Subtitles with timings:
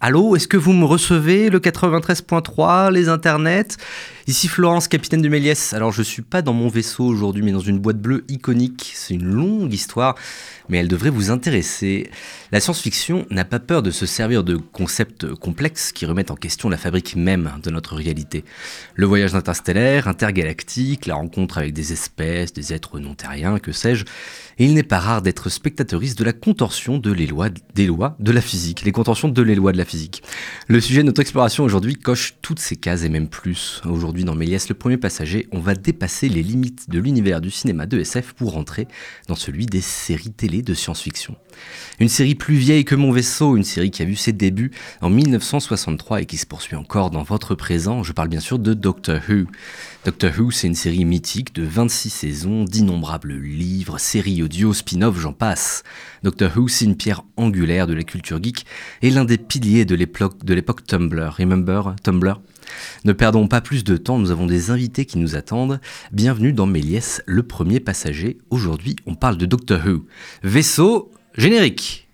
[0.00, 3.76] Allô, est-ce que vous me recevez le 93.3, les internets?
[4.28, 5.72] Ici Florence, capitaine de Méliès.
[5.72, 8.92] Alors je suis pas dans mon vaisseau aujourd'hui, mais dans une boîte bleue iconique.
[8.94, 10.16] C'est une longue histoire,
[10.68, 12.10] mais elle devrait vous intéresser.
[12.52, 16.68] La science-fiction n'a pas peur de se servir de concepts complexes qui remettent en question
[16.68, 18.44] la fabrique même de notre réalité.
[18.96, 24.04] Le voyage interstellaire, intergalactique, la rencontre avec des espèces, des êtres non terriens, que sais-je.
[24.58, 28.14] Et il n'est pas rare d'être spectatoriste de la contorsion de les lois, des lois
[28.18, 30.22] de la physique, les contorsions de les lois de la physique.
[30.66, 33.80] Le sujet de notre exploration aujourd'hui coche toutes ces cases et même plus.
[33.86, 37.86] Aujourd'hui, dans Méliès, le premier passager, on va dépasser les limites de l'univers du cinéma
[37.86, 38.88] de SF pour rentrer
[39.26, 41.36] dans celui des séries télé de science-fiction.
[42.00, 45.10] Une série plus vieille que Mon Vaisseau, une série qui a vu ses débuts en
[45.10, 48.02] 1963 et qui se poursuit encore dans votre présent.
[48.02, 49.46] Je parle bien sûr de Doctor Who.
[50.04, 55.32] Doctor Who, c'est une série mythique de 26 saisons, d'innombrables livres, séries audio, spin-off, j'en
[55.32, 55.82] passe.
[56.22, 58.64] Doctor Who, c'est une pierre angulaire de la culture geek
[59.02, 61.34] et l'un des piliers de l'époque Tumblr.
[61.36, 61.96] Remember?
[62.02, 62.40] Tumblr?
[63.04, 65.80] Ne perdons pas plus de temps, nous avons des invités qui nous attendent.
[66.12, 68.38] Bienvenue dans Méliès, le premier passager.
[68.50, 70.06] Aujourd'hui, on parle de Doctor Who.
[70.42, 72.08] Vaisseau générique.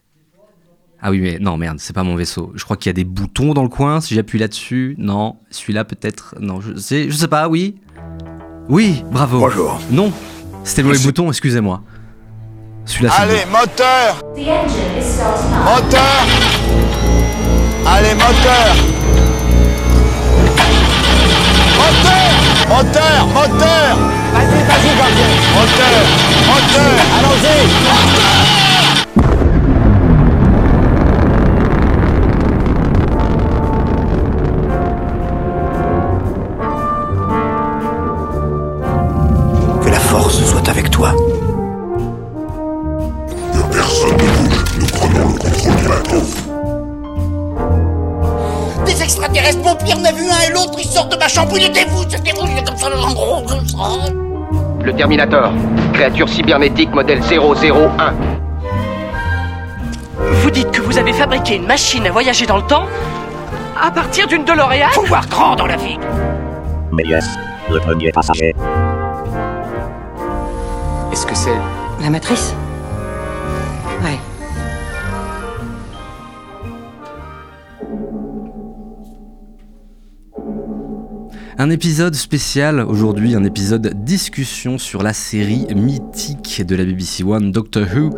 [1.01, 2.53] Ah oui, mais non, merde, c'est pas mon vaisseau.
[2.55, 4.01] Je crois qu'il y a des boutons dans le coin.
[4.01, 5.37] Si j'appuie là-dessus, non.
[5.51, 6.35] Celui-là, peut-être.
[6.41, 7.77] Non, je sais, je sais pas, oui.
[8.71, 9.39] Oui, bravo.
[9.39, 9.79] Bonjour.
[9.91, 10.11] Non,
[10.65, 11.83] c'était le mauvais bouton, excusez-moi.
[12.87, 14.23] Celui-là, Allez, moteur
[15.65, 16.27] Moteur
[17.87, 18.94] Allez, moteur
[21.85, 22.33] Moteur
[22.69, 23.97] Moteur Moteur
[24.33, 26.01] Vas-y, vas-y, gardien Moteur
[26.49, 27.61] Moteur Allons-y
[39.83, 41.13] Que la force soit avec toi.
[49.45, 52.03] Pire, on a vu un et l'autre, ils sortent de ma chambre, il était vous,
[52.09, 53.77] c'était vous, il est comme ça, en gros, comme ça.
[54.83, 55.53] Le Terminator,
[55.93, 58.15] créature cybernétique modèle 001.
[60.19, 62.87] Vous dites que vous avez fabriqué une machine à voyager dans le temps
[63.81, 65.99] à partir d'une DeLorean Faut voir grand dans la vie.
[66.93, 67.27] Méliès,
[67.71, 68.55] le premier passager.
[71.13, 71.57] Est-ce que c'est
[72.01, 72.55] La matrice?
[81.57, 87.53] Un épisode spécial aujourd'hui, un épisode discussion sur la série mythique de la BBC One
[87.53, 88.11] Doctor Who.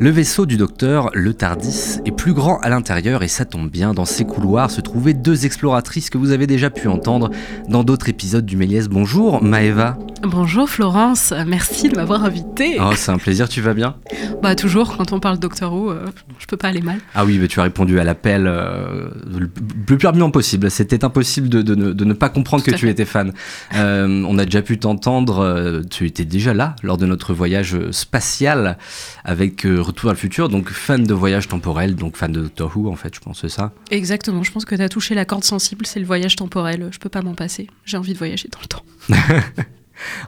[0.00, 3.94] Le vaisseau du docteur, le Tardis, est plus grand à l'intérieur et ça tombe bien,
[3.94, 7.30] dans ces couloirs se trouvaient deux exploratrices que vous avez déjà pu entendre
[7.68, 8.88] dans d'autres épisodes du Méliès.
[8.88, 9.96] Bonjour Maëva.
[10.24, 12.78] Bonjour Florence, merci de m'avoir invité.
[12.80, 13.94] Oh, c'est un plaisir, tu vas bien?
[14.42, 16.06] Bah toujours, quand on parle Doctor Who, euh,
[16.40, 16.98] je peux pas aller mal.
[17.14, 20.68] Ah oui, mais tu as répondu à l'appel euh, le plus rapidement possible.
[20.68, 23.32] C'était impossible de, de, ne, de, ne, pas comprendre que tu étais fan.
[23.74, 27.76] Euh, on a déjà pu t'entendre, euh, tu étais déjà là lors de notre voyage
[27.90, 28.78] spatial
[29.24, 32.76] avec euh, Retour à le futur, donc fan de voyage temporel, donc fan de Doctor
[32.76, 33.72] Who en fait, je pense c'est ça?
[33.90, 36.98] Exactement, je pense que tu as touché la corde sensible, c'est le voyage temporel, je
[36.98, 38.84] peux pas m'en passer, j'ai envie de voyager dans le temps.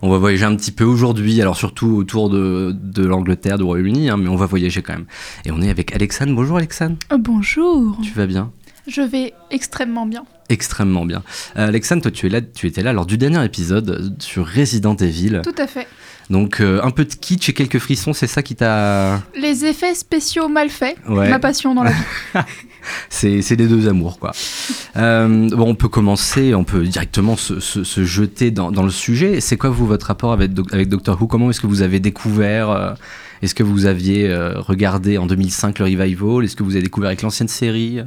[0.03, 4.11] on va voyager un petit peu aujourd'hui, alors surtout autour de, de l'Angleterre, du Royaume-Uni,
[4.11, 5.07] hein, mais on va voyager quand même.
[5.45, 6.35] Et on est avec Alexandre.
[6.35, 6.97] Bonjour Alexandre.
[7.19, 7.99] bonjour.
[8.03, 8.53] Tu vas bien?
[8.87, 10.25] Je vais extrêmement bien.
[10.51, 11.23] Extrêmement bien.
[11.57, 14.97] Euh, Alexandre, toi tu, es là, tu étais là lors du dernier épisode sur Resident
[14.97, 15.41] Evil.
[15.43, 15.89] Tout à fait.
[16.29, 19.23] Donc euh, un peu de kitsch et quelques frissons, c'est ça qui t'a...
[19.41, 21.31] Les effets spéciaux mal faits, ouais.
[21.31, 22.03] ma passion dans la vie.
[23.09, 24.33] c'est les deux amours, quoi.
[24.97, 28.91] euh, bon, on peut commencer, on peut directement se, se, se jeter dans, dans, le
[28.91, 29.41] sujet.
[29.41, 31.27] C'est quoi, vous, votre rapport avec, avec Doctor Who?
[31.27, 32.97] Comment est-ce que vous avez découvert
[33.41, 36.45] Est-ce que vous aviez regardé en 2005 le revival?
[36.45, 38.01] Est-ce que vous avez découvert avec l'ancienne série?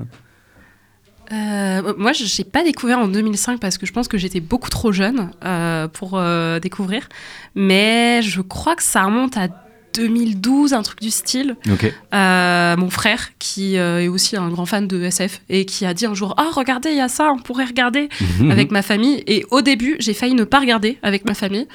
[1.31, 4.69] Euh, moi, je n'ai pas découvert en 2005 parce que je pense que j'étais beaucoup
[4.69, 7.09] trop jeune euh, pour euh, découvrir.
[7.55, 9.47] Mais je crois que ça remonte à
[9.95, 11.55] 2012, un truc du style.
[11.71, 11.93] Okay.
[12.11, 16.13] mon frère, qui est aussi un grand fan de SF, et qui a dit un
[16.13, 18.09] jour Ah, regardez, il y a ça, on pourrait regarder
[18.51, 19.23] avec ma famille.
[19.27, 21.67] Et au début, j'ai failli ne pas regarder avec ma famille.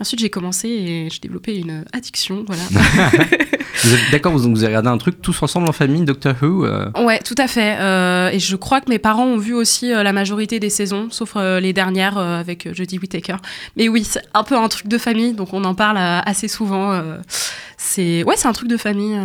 [0.00, 2.44] Ensuite, j'ai commencé et j'ai développé une addiction.
[2.46, 2.62] Voilà.
[4.12, 6.90] D'accord, vous, vous avez regardé un truc tous ensemble en famille, Doctor Who euh...
[7.04, 7.76] Ouais, tout à fait.
[7.80, 11.08] Euh, et je crois que mes parents ont vu aussi euh, la majorité des saisons,
[11.10, 13.36] sauf euh, les dernières avec Jodie Whittaker.
[13.76, 17.00] Mais oui, c'est un peu un truc de famille, donc on en parle assez souvent.
[17.76, 19.18] c'est ouais, c'est un truc de famille.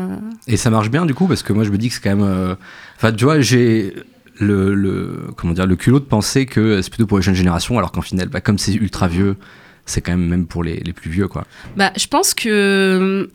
[0.47, 2.15] Et ça marche bien du coup, parce que moi je me dis que c'est quand
[2.15, 2.57] même.
[2.97, 3.93] Enfin, tu vois, j'ai.
[4.37, 7.77] Le, le, comment dire, le culot de penser que c'est plutôt pour les jeunes générations,
[7.77, 9.37] alors qu'en final, bah, comme c'est ultra vieux,
[9.85, 11.45] c'est quand même même pour les, les, plus vieux, quoi.
[11.75, 13.29] Bah, je pense que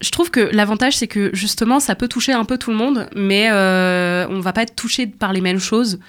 [0.00, 3.08] je trouve que l'avantage, c'est que justement, ça peut toucher un peu tout le monde,
[3.14, 6.00] mais euh, on va pas être touché par les mêmes choses.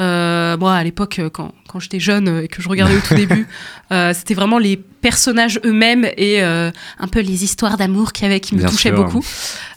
[0.00, 3.14] Euh, moi, à l'époque, euh, quand, quand j'étais jeune et que je regardais au tout
[3.14, 3.46] début,
[3.92, 8.30] euh, c'était vraiment les personnages eux-mêmes et euh, un peu les histoires d'amour qu'il y
[8.30, 9.02] avait qui me Bien touchaient sûr.
[9.02, 9.24] beaucoup.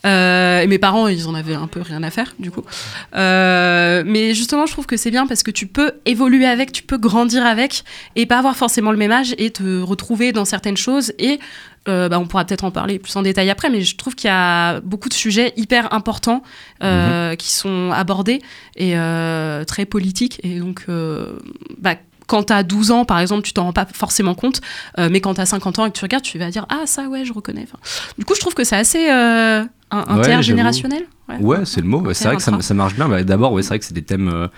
[0.03, 2.63] Et mes parents, ils en avaient un peu rien à faire, du coup.
[3.13, 6.97] Mais justement, je trouve que c'est bien parce que tu peux évoluer avec, tu peux
[6.97, 7.83] grandir avec
[8.15, 11.13] et pas avoir forcément le même âge et te retrouver dans certaines choses.
[11.19, 11.39] Et
[11.89, 14.27] euh, bah, on pourra peut-être en parler plus en détail après, mais je trouve qu'il
[14.27, 16.43] y a beaucoup de sujets hyper importants
[16.83, 18.41] euh, qui sont abordés
[18.75, 20.39] et euh, très politiques.
[20.43, 20.85] Et donc,
[21.77, 21.95] bah,
[22.27, 24.61] quand tu as 12 ans, par exemple, tu t'en rends pas forcément compte,
[24.97, 27.07] mais quand tu as 50 ans et que tu regardes, tu vas dire Ah, ça,
[27.07, 27.63] ouais, je reconnais.
[27.63, 27.79] Enfin,
[28.17, 29.09] du coup, je trouve que c'est assez
[29.91, 31.05] intergénérationnel.
[31.27, 31.37] Ouais.
[31.39, 31.99] Ouais, c'est le mot.
[32.01, 33.07] Ouais, C'est vrai que ça, marche bien.
[33.07, 34.49] Bah, D'abord, ouais, c'est vrai que c'est des thèmes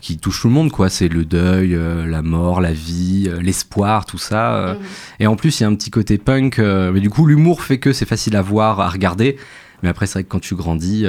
[0.00, 0.88] qui touchent tout le monde, quoi.
[0.88, 4.54] C'est le deuil, euh, la mort, la vie, euh, l'espoir, tout ça.
[4.54, 4.74] euh.
[4.74, 4.80] Mhm.
[5.20, 6.58] Et en plus, il y a un petit côté punk.
[6.58, 9.36] mais du coup, l'humour fait que c'est facile à voir, à regarder.
[9.82, 11.06] Mais après, c'est vrai que quand tu grandis,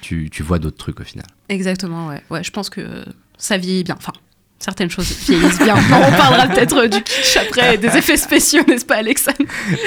[0.00, 1.26] tu, tu vois d'autres trucs au final.
[1.48, 2.22] Exactement, ouais.
[2.30, 2.42] ouais.
[2.44, 3.04] Je pense que
[3.38, 3.96] ça vieillit bien.
[3.98, 4.12] Enfin,
[4.58, 5.76] certaines choses vieillissent bien.
[5.76, 9.38] on parlera peut-être euh, du kitsch après, des effets spéciaux, n'est-ce pas, Alexandre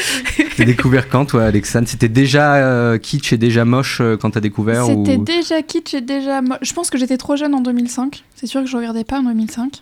[0.57, 4.39] T'as découvert quand, toi, Alexandre C'était déjà euh, kitsch et déjà moche euh, quand t'as
[4.39, 5.23] découvert C'était ou...
[5.23, 6.41] déjà kitsch et déjà.
[6.41, 8.23] mo- Je pense que j'étais trop jeune en 2005.
[8.35, 9.81] C'est sûr que je regardais pas en 2005.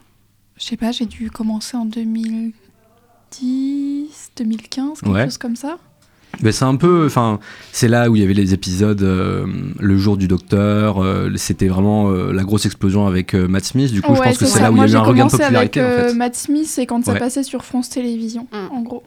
[0.58, 2.54] Je sais pas, j'ai dû commencer en 2010,
[4.38, 5.26] 2015, quelque Ouais.
[5.26, 5.78] chose comme ça.
[6.42, 7.40] Mais c'est un peu, enfin,
[7.72, 9.46] c'est là où il y avait les épisodes euh,
[9.80, 11.04] le jour du docteur.
[11.04, 13.92] euh, C'était vraiment euh, la grosse explosion avec euh, Matt Smith.
[13.92, 15.26] Du coup, je pense que c'est là où il y a eu j'ai un regain
[15.26, 16.14] de popularité avec en fait.
[16.14, 18.76] Matt Smith, c'est quand ça passait sur France Télévisions, Mm.
[18.76, 19.04] en gros.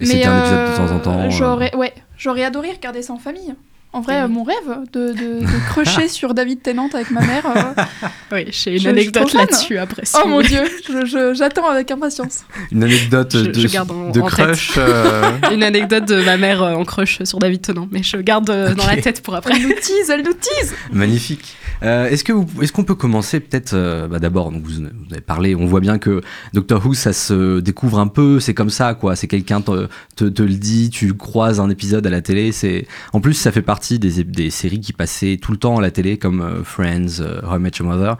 [0.00, 1.18] Et c'était un épisode de temps en temps.
[1.20, 1.30] euh.
[1.30, 3.54] J'aurais, ouais, j'aurais adoré regarder ça en famille.
[3.94, 4.56] En vrai, euh, mon rêve
[4.92, 7.46] de, de, de crusher sur David Tennant avec ma mère.
[7.46, 7.82] euh,
[8.32, 9.46] Oui, j'ai une je anecdote suis trop fan.
[9.50, 10.04] là-dessus après.
[10.04, 10.48] si oh vous mon voulez.
[10.48, 12.40] dieu, je- je- j'attends avec impatience.
[12.72, 14.72] Une anecdote Je- de, je garde en- de en crush.
[14.78, 18.50] euh, Une anecdote de ma mère euh, en crush sur David Tennant, mais je garde
[18.50, 19.02] euh, dans la Ok.
[19.02, 19.54] tête pour après.
[19.56, 20.74] Elle nous tease, elle nous tease.
[20.92, 21.56] Magnifique.
[21.82, 25.12] Euh, est-ce que vous- est-ce qu'on peut commencer peut-être euh, bah, d'abord donc vous, vous
[25.12, 26.20] avez parlé on voit bien que
[26.54, 30.24] Doctor Who ça se découvre un peu c'est comme ça quoi c'est quelqu'un te, te,
[30.24, 33.60] te le dit tu croises un épisode à la télé c'est en plus ça fait
[33.60, 37.20] partie des, des séries qui passaient tout le temps à la télé comme euh, Friends
[37.20, 38.16] euh, How I Met Your Mother.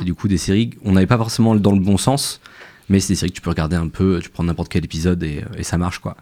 [0.00, 2.40] Et du coup des séries on n'avait pas forcément dans le bon sens
[2.88, 5.22] mais c'est des séries que tu peux regarder un peu tu prends n'importe quel épisode
[5.24, 6.16] et, et ça marche quoi.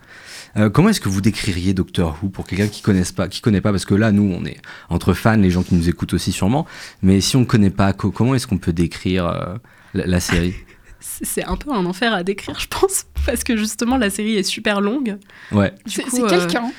[0.56, 3.60] Euh, comment est-ce que vous décririez Doctor Who pour quelqu'un qui connaisse pas, qui connaît
[3.60, 4.58] pas, parce que là, nous, on est
[4.88, 6.64] entre fans, les gens qui nous écoutent aussi sûrement,
[7.02, 9.56] mais si on ne connaît pas, co- comment est-ce qu'on peut décrire euh,
[9.94, 10.54] la, la série?
[11.00, 14.42] C'est un peu un enfer à décrire, je pense, parce que justement la série est
[14.44, 15.16] super longue.
[15.52, 16.70] Ouais, C'est euh, quelqu'un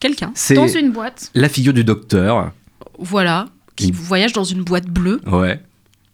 [0.00, 1.30] quelqu'un, c'est dans une boîte.
[1.34, 2.52] la figure du docteur.
[2.98, 3.46] voilà,
[3.76, 5.60] qui Il- voyage dans une boîte bleue, Ouais.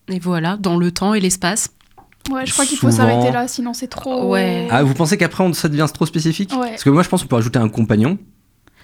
[0.08, 1.70] et voilà, dans le temps et l'espace.
[2.30, 4.30] Ouais, je crois qu'il faut s'arrêter là, sinon c'est trop.
[4.30, 4.68] Ouais.
[4.70, 6.70] Ah, vous pensez qu'après, on- ça devient trop spécifique Ouais.
[6.70, 8.16] Parce que moi, je pense qu'on peut rajouter un compagnon,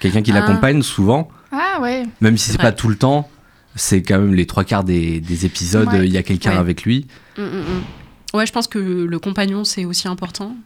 [0.01, 0.41] quelqu'un qui Ah.
[0.41, 2.05] l'accompagne souvent, Ah ouais.
[2.21, 3.29] même si c'est pas tout le temps.
[3.77, 6.05] C'est quand même les trois quarts des, des épisodes, Ouais.
[6.07, 6.57] il y a quelqu'un Ouais.
[6.59, 7.07] avec lui.
[7.37, 8.37] Mm, mm, mm.
[8.37, 10.57] Ouais, je pense que le compagnon, c'est aussi important.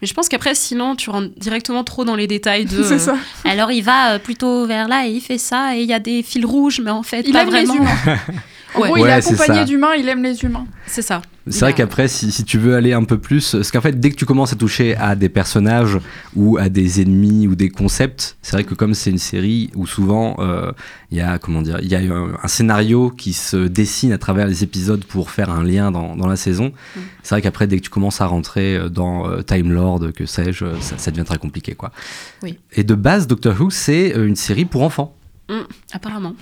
[0.00, 2.82] Mais je pense qu'après, sinon, tu rentres directement trop dans les détails de.
[2.82, 3.16] C'est euh, ça.
[3.44, 5.98] Alors, il va euh, plutôt vers là et il fait ça, et il y a
[5.98, 7.74] des fils rouges, mais en fait, Il pas aime vraiment.
[8.74, 8.88] En Ouais.
[8.88, 10.66] gros, il est accompagné d'humains, il aime les humains.
[10.86, 11.22] C'est ça.
[11.48, 13.98] C'est vrai a- qu'après, si, si tu veux aller un peu plus, parce qu'en fait,
[13.98, 15.98] dès que tu commences à toucher à des personnages
[16.36, 19.86] ou à des ennemis ou des concepts, c'est vrai que comme c'est une série où
[19.86, 20.70] souvent euh,
[21.10, 24.18] il y a comment dire, il y a un, un scénario qui se dessine à
[24.18, 26.66] travers les épisodes pour faire un lien dans, dans la saison.
[26.94, 27.00] Mm.
[27.22, 30.26] C'est vrai qu'après, dès que tu commences à rentrer euh, dans euh, Time Lord, que
[30.26, 31.90] sais-je, ça, ça devient très compliqué, quoi.
[32.42, 32.58] Oui.
[32.72, 35.14] Et de base, Doctor Who, c'est une série pour enfants.
[35.92, 36.34] Apparemment.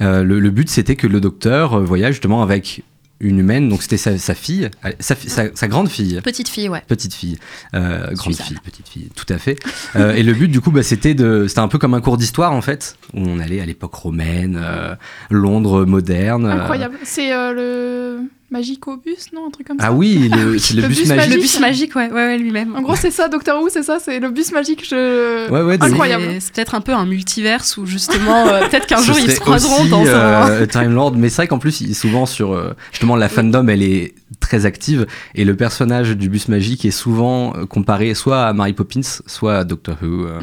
[0.00, 2.82] Euh, le, le but, c'était que le docteur euh, voyage justement avec
[3.20, 6.20] une humaine, donc c'était sa, sa fille, euh, sa, fi- sa- sa grande fille.
[6.22, 6.82] Petite fille, ouais.
[6.86, 7.36] Petite fille,
[7.74, 8.46] euh, grande Suzanne.
[8.46, 9.58] fille, petite fille, tout à fait.
[9.96, 12.16] Euh, et le but, du coup, bah, c'était de, c'était un peu comme un cours
[12.16, 14.94] d'histoire en fait, où on allait à l'époque romaine, euh,
[15.30, 16.46] Londres moderne.
[16.46, 16.96] Incroyable.
[17.02, 20.98] C'est le Magicobus, non Un truc comme ça Ah oui, le, c'est le, Le bus,
[21.00, 21.16] bus magique.
[21.20, 21.34] magique.
[21.34, 22.74] Le bus magique, ouais, ouais, ouais, lui-même.
[22.76, 24.86] En gros, c'est ça, Doctor Who, c'est ça, c'est le bus magique.
[24.88, 25.50] Je...
[25.50, 25.76] Ouais, ouais.
[25.80, 26.24] Incroyable.
[26.28, 29.30] C'est- C'est peut-être un peu un multiverse où justement, euh, peut-être qu'un Ce jour ils
[29.30, 30.50] se croiseront aussi, dans un.
[30.50, 33.28] euh, Time Lord, mais c'est vrai qu'en plus, il est souvent sur euh, justement la
[33.28, 38.14] fandom, elle est très active et le personnage du bus magique est souvent euh, comparé
[38.14, 40.40] soit à Mary Poppins, soit à Doctor Who euh,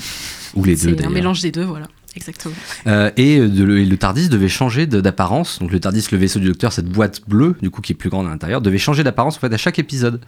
[0.55, 1.11] ou les deux C'est un d'ailleurs.
[1.11, 1.87] mélange des deux, voilà.
[2.15, 2.55] Exactement.
[2.87, 5.59] Euh, et, euh, et le TARDIS devait changer d'apparence.
[5.59, 8.09] Donc le TARDIS, le vaisseau du docteur, cette boîte bleue, du coup qui est plus
[8.09, 10.21] grande à l'intérieur, devait changer d'apparence en fait à chaque épisode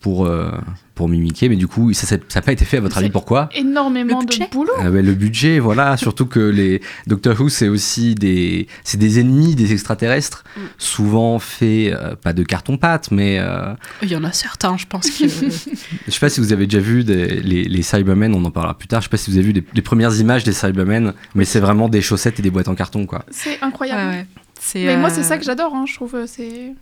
[0.00, 0.50] pour, euh,
[0.94, 3.48] pour mimiquer, mais du coup, ça n'a pas été fait à votre avis pourquoi?
[3.54, 4.48] Énormément de budget?
[4.50, 4.72] boulot.
[4.78, 9.54] Ah le budget, voilà, surtout que les Doctor Who, c'est aussi des, c'est des ennemis
[9.54, 10.60] des extraterrestres, Mm.
[10.78, 15.08] souvent faits, euh, pas de carton-pâte, mais euh, Il y en a certains, je pense
[15.10, 15.28] que.
[15.28, 18.76] je sais pas si vous avez déjà vu des- les, les Cybermen, on en parlera
[18.76, 21.12] plus tard, je sais pas si vous avez vu les, les premières images des Cybermen,
[21.34, 23.24] mais c'est vraiment des chaussettes et des boîtes en carton, quoi.
[23.30, 24.10] C'est incroyable.
[24.10, 24.26] Ouais,
[24.86, 26.16] Mais moi, euh, c'est ça que j'adore, hein, je trouve.
[26.26, 26.72] C'est...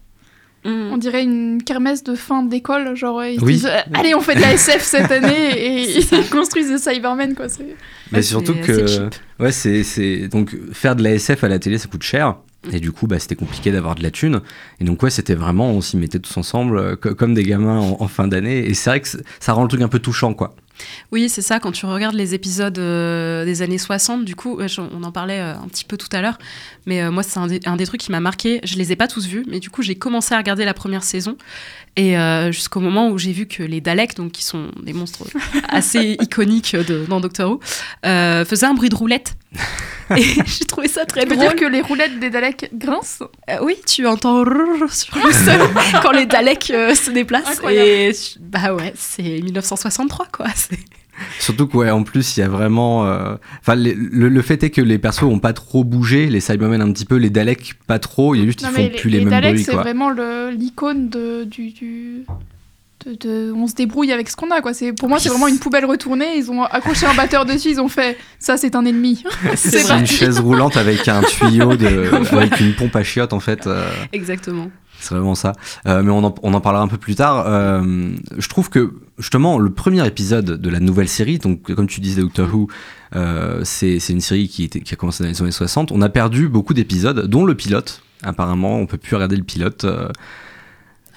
[0.64, 0.90] mm.
[0.92, 2.94] On dirait une kermesse de fin d'école.
[2.96, 3.54] Genre, ils Oui.
[3.54, 7.34] disent, euh, Allez, on fait de la SF cette année et ils construisent des Cybermen,
[7.34, 7.48] quoi.
[7.48, 7.76] C'est...
[8.12, 9.08] Mais surtout que,
[9.40, 12.36] ouais, c'est, c'est, donc faire de la SF à la télé, ça coûte cher.
[12.72, 14.40] Et du coup, bah, c'était compliqué d'avoir de la thune.
[14.80, 17.78] Et donc, ouais, c'était vraiment, on s'y mettait tous ensemble, euh, co- comme des gamins
[17.78, 18.68] en, en fin d'année.
[18.68, 20.54] Et c'est vrai que c'est- ça rend le truc un peu touchant, quoi.
[21.12, 25.02] Oui, c'est ça, quand tu regardes les épisodes euh, des années 60, du coup, on
[25.02, 26.38] en parlait euh, un petit peu tout à l'heure,
[26.86, 28.60] mais euh, moi, c'est un, un des trucs qui m'a marqué.
[28.64, 31.02] Je les ai pas tous vus, mais du coup, j'ai commencé à regarder la première
[31.02, 31.36] saison,
[31.98, 35.24] et euh, jusqu'au moment où j'ai vu que les Daleks, donc qui sont des monstres
[35.68, 37.60] assez iconiques de, dans Doctor Who,
[38.06, 39.34] euh, faisaient un bruit de roulette.
[40.16, 41.38] Et j'ai trouvé ça très drôle.
[41.38, 45.60] dire que les roulettes des Daleks grincent Euh, oui, tu entends rrrr sur le sol
[46.02, 47.48] quand les Daleks euh, se déplacent.
[47.58, 47.88] Incroyable.
[47.88, 50.46] Et bah ouais, c'est 1963 quoi.
[50.54, 50.78] c'est-
[51.40, 53.06] Surtout qu'en en plus, il y a vraiment.
[53.06, 56.40] euh, Enfin, les- le, le fait est que les persos ont pas trop bougé, les
[56.40, 58.34] Cybermen un petit peu, les Daleks pas trop.
[58.34, 60.50] Il y a juste, ils font mais plus les, mêmes Daleks, bruits, c'est vraiment le,
[60.50, 61.70] l'icône de, du.
[61.70, 62.24] du...
[63.06, 64.74] de- de- on se débrouille avec ce qu'on a quoi.
[64.74, 66.36] C'est pour moi c'est vraiment une poubelle retournée.
[66.36, 67.70] Ils ont accroché un batteur dessus.
[67.70, 69.22] Ils ont fait ça c'est un ennemi.
[69.54, 73.66] C'est une chaise roulante avec un tuyau, de, avec une pompe à chiottes, en fait.
[73.66, 74.70] euh, Exactement.
[75.00, 75.52] C'est vraiment ça.
[75.86, 77.44] Euh, mais on en, on en parlera un peu plus tard.
[77.46, 82.00] Euh, je trouve que justement le premier épisode de la nouvelle série, donc comme tu
[82.00, 82.68] disais Doctor Who,
[83.14, 85.92] euh, c'est une série qui, était, qui a commencé dans les années 60.
[85.92, 88.02] On a perdu beaucoup d'épisodes, dont le pilote.
[88.22, 89.86] Apparemment, on peut plus regarder le pilote.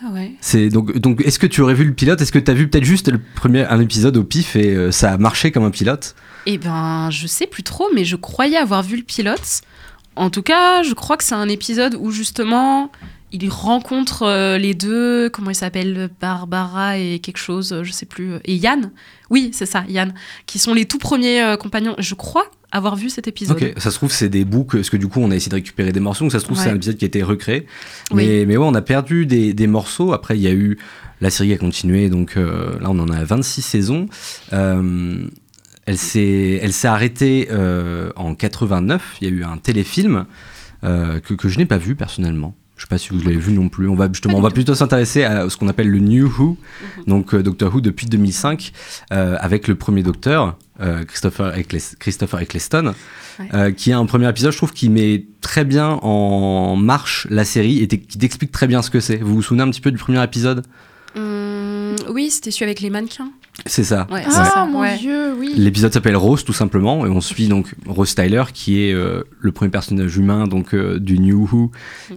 [0.04, 0.32] Ah ouais.
[0.42, 2.22] c'est donc donc est-ce que tu aurais vu le pilote?
[2.22, 5.12] Est-ce que tu as vu peut-être juste le premier un épisode au pif et ça
[5.12, 6.16] a marché comme un pilote?
[6.48, 9.62] Eh ben, je sais plus trop, mais je croyais avoir vu le pilote.
[10.16, 12.92] En tout cas, je crois que c'est un épisode où justement
[13.34, 18.34] il rencontre euh, les deux, comment ils s'appellent, Barbara et quelque chose, je sais plus,
[18.34, 18.92] euh, et Yann.
[19.30, 20.14] Oui, c'est ça, Yann,
[20.46, 21.96] qui sont les tout premiers euh, compagnons.
[21.98, 23.58] Je crois avoir vu cet épisode.
[23.62, 25.56] Ok, ça se trouve c'est des que- parce que du coup on a essayé de
[25.56, 26.64] récupérer des morceaux, donc ça se trouve Ouais.
[26.64, 27.66] c'est un épisode qui a été recréé.
[28.12, 28.26] Oui.
[28.26, 30.14] Mais, mais ouais, on a perdu des, des morceaux.
[30.14, 30.78] Après, il y a eu
[31.20, 34.08] la série a continué, donc euh, là on en a 26 saisons.
[34.52, 37.50] Elle s'est elle s'est arrêtée
[38.16, 39.18] en 89.
[39.22, 40.26] Il y a eu un téléfilm
[40.84, 42.56] que, que je n'ai pas vu personnellement.
[42.82, 43.88] Je sais pas si vous l'avez vu non plus.
[43.88, 46.58] On va justement, on va plutôt s'intéresser à ce qu'on appelle le New Who,
[47.06, 48.72] donc euh, Doctor Who depuis 2005,
[49.14, 52.96] euh, avec le premier Docteur, euh, Christopher, Eccles- Christopher Eccleston,
[53.40, 53.50] Ouais.
[53.54, 57.46] euh, qui a un premier épisode, je trouve, qui met très bien en marche la
[57.46, 59.18] série et qui t'explique très bien ce que c'est.
[59.18, 60.66] Vous vous souvenez un petit peu du premier épisode?
[61.16, 63.30] Hum, oui, c'était celui avec les mannequins.
[63.66, 64.08] C'est ça.
[64.10, 64.66] Ouais, Ah ça.
[64.66, 64.98] mon ouais.
[64.98, 65.54] dieu oui.
[65.56, 69.52] L'épisode s'appelle Rose tout simplement et on suit donc Rose Tyler qui est euh, le
[69.52, 71.72] premier personnage humain donc euh, du New Who,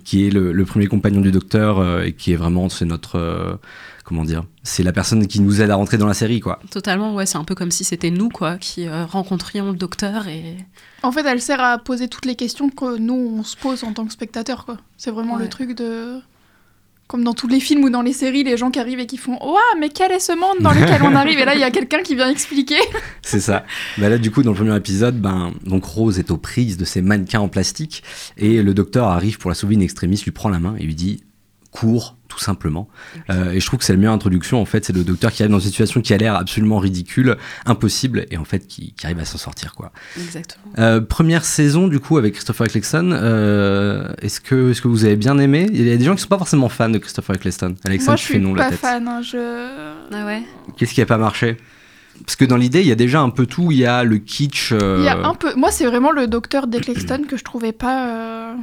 [0.04, 3.16] qui est le, le premier compagnon du Docteur euh, et qui est vraiment c'est notre
[3.18, 3.56] euh,
[4.04, 6.60] comment dire c'est la personne qui nous aide à rentrer dans la série quoi.
[6.70, 10.28] Totalement, ouais, c'est un peu comme si c'était nous, quoi, qui euh, rencontrions le docteur
[10.28, 10.56] et.
[11.02, 13.92] En fait elle sert à poser toutes les questions que nous on se pose en
[13.92, 14.78] tant que spectateur quoi.
[14.96, 15.42] C'est vraiment Ouais.
[15.42, 16.20] le truc de
[17.06, 19.18] comme dans tous les films ou dans les séries, les gens qui arrivent et qui
[19.18, 21.38] font Ouah, mais quel est ce monde dans lequel on arrive?
[21.38, 22.78] Et là, il y a quelqu'un qui vient expliquer.
[23.22, 23.64] C'est ça.
[23.98, 26.84] Bah là, du coup, dans le premier épisode, ben, donc Rose est aux prises de
[26.84, 28.02] ces mannequins en plastique
[28.38, 30.94] et le docteur arrive pour la sauver in extremis, lui prend la main et lui
[30.94, 31.22] dit
[31.70, 32.88] cours, tout simplement.
[33.30, 34.60] Euh, et je trouve que c'est la meilleure introduction.
[34.60, 37.36] En fait, c'est le docteur qui arrive dans une situation qui a l'air absolument ridicule,
[37.64, 39.92] impossible, et en fait qui, qui arrive à s'en sortir, quoi.
[40.20, 40.64] Exactement.
[40.78, 43.12] Euh, première saison, du coup, avec Christopher Eccleston.
[43.12, 45.68] euh, est-ce que, est-ce que vous avez bien aimé?
[45.72, 47.76] Il y a des gens qui sont pas forcément fans de Christopher Eccleston.
[47.84, 48.80] Alexandre Moi, je fait suis non la pas tête.
[48.80, 49.06] fan.
[49.06, 49.68] hein, Je...
[50.12, 50.42] Ah ouais.
[50.76, 51.56] Qu'est-ce qui a pas marché?
[52.24, 53.72] Parce que dans l'idée, il y a déjà un peu tout.
[53.72, 54.70] Il y a le kitsch.
[54.72, 55.52] euh, Il y a un peu.
[55.56, 58.54] Moi, c'est vraiment le docteur d'Eccleston que je trouvais pas.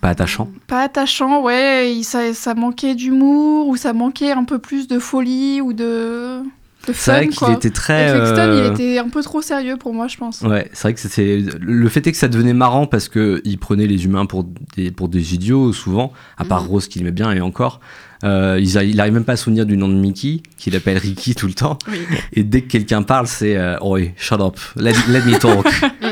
[0.00, 0.48] Pas attachant.
[0.66, 4.98] Pas attachant, ouais, il- ça, ça manquait d'humour, ou ça manquait un peu plus de
[4.98, 6.40] folie, ou de,
[6.86, 8.08] de C'est vrai qu'il était très.
[8.14, 10.40] Eccleston, euh, il était un peu trop sérieux pour moi, je pense.
[10.42, 13.58] Ouais, c'est vrai que c'était le fait est que ça devenait marrant parce que il
[13.58, 14.44] prenait les humains pour
[14.76, 16.68] des pour des idiots souvent, à part Mhm.
[16.68, 17.80] Rose qu'il aimait bien et encore.
[18.24, 20.74] Euh, il, a- il arrive même pas à se souvenir du nom de Mickey, qu'il
[20.74, 21.78] appelle Ricky tout le temps.
[21.88, 21.98] Oui.
[22.32, 25.64] Et dès que quelqu'un parle, c'est euh, oh, shut up, let, let me talk.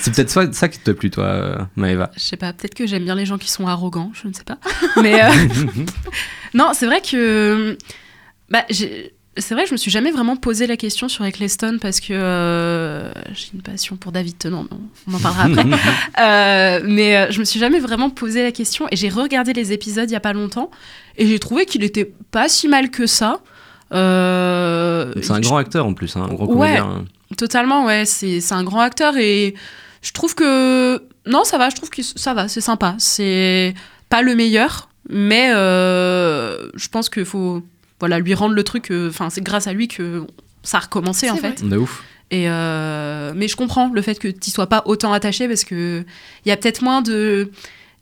[0.00, 2.10] C'est peut-être ça, ça qui te plaît toi, euh, Maëva.
[2.16, 4.44] Je sais pas, peut-être que j'aime bien les gens qui sont arrogants, je ne sais
[4.44, 4.58] pas.
[5.02, 5.28] Mais euh,
[6.54, 7.76] non, c'est vrai que
[8.50, 12.12] bah, c'est vrai, je me suis jamais vraiment posé la question sur Eccleston parce que
[12.12, 14.76] euh, j'ai une passion pour David Tennant, mais
[15.08, 15.64] on, en parlera après.
[16.20, 20.10] Euh, mais je me suis jamais vraiment posé la question et j'ai regardé les épisodes
[20.10, 20.70] il y a pas longtemps
[21.16, 23.40] et j'ai trouvé qu'il était pas si mal que ça.
[23.94, 26.76] Euh, C'est un je- grand acteur en plus, hein, un gros Ouais.
[26.78, 27.04] comédien.
[27.36, 28.04] Totalement, ouais.
[28.06, 29.54] C'est c'est un grand acteur et
[30.02, 31.02] je trouve que.
[31.26, 32.94] Non, ça va, je trouve que ça va, c'est sympa.
[32.98, 33.74] C'est
[34.08, 37.62] pas le meilleur, mais euh, je pense qu'il faut
[38.00, 38.90] voilà, lui rendre le truc.
[38.90, 40.24] euh, Enfin, c'est grâce à lui que
[40.62, 41.64] ça a recommencé en C'est fait.
[41.68, 42.02] De ouf.
[42.30, 46.04] Et euh, mais je comprends le fait que tu sois pas autant attaché parce que
[46.44, 47.50] il y a peut-être moins de.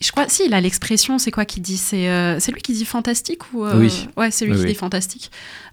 [0.01, 1.79] Je crois, si, il a l'expression, c'est quoi qu'il dit?
[1.79, 4.09] C'est euh, c'est lui qui dit fantastique ou euh, Oui.
[4.19, 4.73] Ouais, c'est lui Oui, qui oui.
[4.73, 5.31] dit fantastique.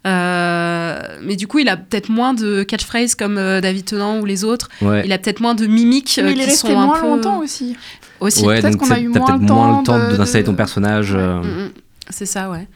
[0.07, 4.25] Euh, mais du coup, il a peut-être moins de catchphrases comme euh, David Tennant ou
[4.25, 4.69] les autres.
[4.81, 5.01] Ouais.
[5.05, 7.07] Il a peut-être moins de mimiques euh, Mais il est resté sont un moins peu
[7.07, 7.75] longtemps aussi.
[8.19, 8.45] aussi.
[8.45, 10.43] Ouais, peut-être qu'on a eu t'as moins peut-être le moins temps le temps de- d'installer
[10.45, 11.13] ton personnage.
[11.15, 11.71] euh, Mm, mm.
[12.09, 12.67] C'est ça, ouais.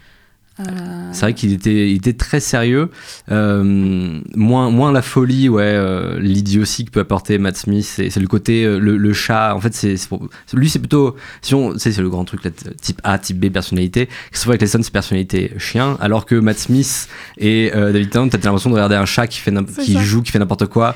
[0.59, 0.63] Euh,
[1.11, 2.89] C'est vrai qu'il était, il était très sérieux.
[3.31, 7.85] Euh, moins, moins la folie, ouais, euh, l'idiotie que peut apporter Matt Smith.
[7.85, 9.53] C'est c'est le côté, euh, le, le chat.
[9.55, 11.15] En fait, c'est c'est pour- lui, c'est plutôt.
[11.41, 14.09] Si on, tu sais, c'est le grand truc, là, type A, type B, personnalité.
[14.31, 15.97] Christopher Eccleston, c'est personnalité chien.
[16.01, 19.39] Alors que Matt Smith et euh, David Tennant, t'as l'impression de regarder un chat qui,
[19.39, 20.01] fait qui ça.
[20.01, 20.95] joue, qui fait n'importe quoi.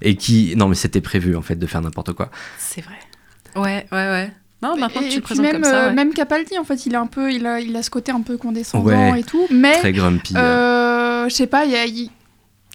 [0.00, 0.54] Et qui.
[0.56, 2.30] Non, mais c'était prévu, en fait, de faire n'importe quoi.
[2.58, 2.94] c'est vrai.
[3.54, 4.32] Ouais, ouais, ouais.
[4.62, 5.84] Non, maintenant que et tu le présentes même, comme ça.
[5.84, 5.94] euh, ouais.
[5.94, 8.20] même Capaldi, en fait, il, est un peu, il, a, il a ce côté un
[8.20, 9.20] peu condescendant Ouais.
[9.20, 9.46] et tout.
[9.50, 10.34] Mais, Très grumpy.
[10.36, 12.10] euh, je sais pas, il y a- il-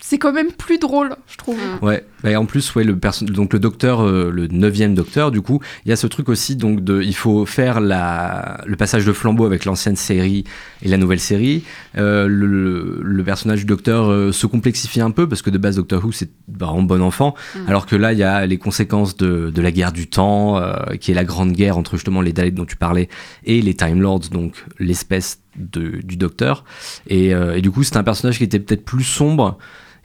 [0.01, 1.57] c'est quand même plus drôle, je trouve.
[1.57, 1.85] Mm.
[1.85, 5.41] Ouais, et en plus, ouais, le perso- donc le docteur, euh, le neuvième docteur, du
[5.41, 9.05] coup, il y a ce truc aussi, donc de, il faut faire la, le passage
[9.05, 10.45] de flambeau avec l'ancienne série
[10.81, 11.63] et la nouvelle série.
[11.97, 15.57] Euh, le, le- le personnage du docteur euh, se complexifie un peu parce que de
[15.57, 17.67] base, Doctor Who, c'est vraiment bon enfant, Mm.
[17.67, 20.73] alors que là, il y a les conséquences de, de la guerre du temps, euh,
[20.99, 23.09] qui est la grande guerre entre justement les Daleks dont tu parlais
[23.45, 26.63] et les Time Lords, donc l'espèce de- du docteur.
[27.07, 29.57] Et, euh, et du coup, c'est un personnage qui était peut-être plus sombre.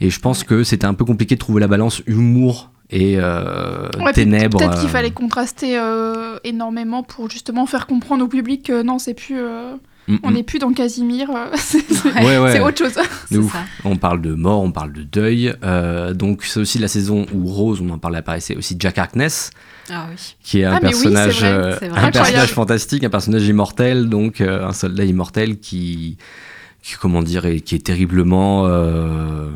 [0.04, 3.88] Et je pense que c'était un peu compliqué de trouver la balance humour et euh,
[4.00, 4.59] Ouais, ténèbres.
[4.59, 8.99] Peut-être qu'il euh, fallait contraster euh, énormément pour justement faire comprendre au public que non,
[8.99, 9.38] c'est plus.
[9.38, 9.75] euh,
[10.09, 10.35] mm, on mm.
[10.35, 12.52] n'est plus dans Casimir, c'est c'est- Ouais, ouais.
[12.52, 12.92] c'est autre chose.
[13.38, 13.52] ouf.
[13.52, 13.61] ça.
[13.85, 15.54] On parle de mort, on parle de deuil.
[15.62, 19.50] euh, donc c'est aussi la saison où Rose, on en parlait c'est aussi Jack Harkness,
[19.88, 20.35] Ah oui.
[20.42, 21.38] qui est un Ah, mais oui, c'est personnage,
[21.88, 26.18] vrai, un fantastique, un personnage immortel, donc euh, un soldat immortel qui,
[26.82, 29.49] qui comment dire, est- qui est terriblement euh,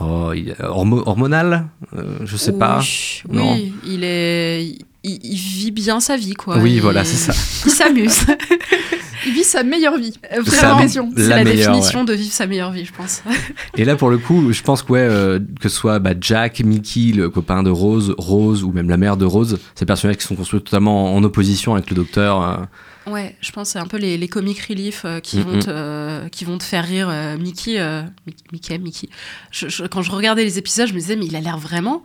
[0.00, 2.80] oh, hormo- hormonal, euh, je sais pas.
[2.80, 3.56] Oui, Non.
[3.86, 4.78] il est.
[5.06, 6.56] Il, il vit bien sa vie, quoi.
[6.58, 7.32] Oui, Il- voilà, c'est ça.
[7.66, 8.24] Il s'amuse.
[9.26, 10.12] Il vit sa meilleure vie.
[10.38, 13.22] Vraiment, c'est la définition de vivre sa meilleure vie, je pense.
[13.76, 16.60] Et là, pour le coup, je pense que, ouais, euh, que ce soit bah, Jack,
[16.60, 20.26] Mickey, le copain de Rose, Rose ou même la mère de Rose, ces personnages qui
[20.26, 22.42] sont construits totalement en opposition avec le docteur.
[22.42, 22.56] euh,
[23.06, 25.56] Ouais, je pense que c'est un peu les, les comic relief euh, qui, Mm, vont
[25.56, 25.60] mm.
[25.60, 27.08] te, euh, qui vont te faire rire.
[27.10, 27.78] euh, Mickey,
[28.26, 29.08] Mi- Mickey, Mickey.
[29.50, 32.02] Je- je- quand je regardais les épisodes, je me disais, mais il a l'air vraiment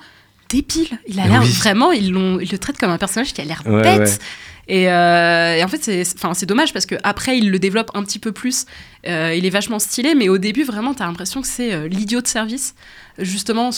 [0.50, 0.88] débile.
[1.08, 1.50] Il a l'air Oui.
[1.52, 4.00] vraiment, ils, ils le traitent comme un personnage qui a l'air Ouais, bête.
[4.00, 4.18] ouais.
[4.68, 8.66] Et, et en fait, c'est dommage parce qu'après, il le développe un petit peu plus.
[9.06, 12.76] Il est vachement stylé, mais au début, vraiment, t'as l'impression que c'est l'idiot de service.
[13.18, 13.70] Justement,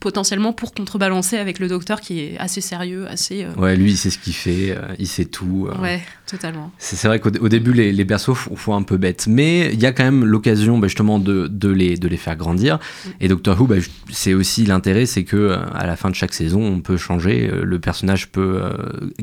[0.00, 3.44] potentiellement pour contrebalancer avec le docteur qui est assez sérieux, assez.
[3.44, 5.68] euh, Ouais, lui, il sait ce qu'il fait, euh, il sait tout.
[5.68, 5.76] euh.
[5.80, 6.70] ouais, totalement.
[6.78, 9.86] C'est vrai qu'au au début, les, les berceaux font, un peu bête, mais il y
[9.86, 12.78] a quand même l'occasion bah, justement de, de, les, de les faire grandir.
[13.20, 13.76] Et Doctor Who, bah,
[14.10, 17.50] c'est aussi l'intérêt, c'est que euh, à la fin de chaque saison, on peut changer,
[17.50, 18.72] euh, le personnage peut euh,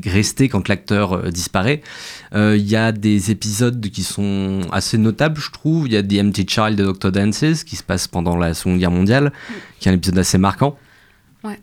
[0.05, 1.81] rester quand l'acteur euh, disparaît.
[2.33, 5.87] Euh, Il y a des épisodes qui sont assez notables, je trouve.
[5.87, 8.79] Il y a The Empty Child de Doctor Dances qui se passe pendant la Seconde
[8.79, 9.31] Guerre mondiale,
[9.79, 10.77] qui est un épisode assez marquant.
[11.43, 11.59] Ouais.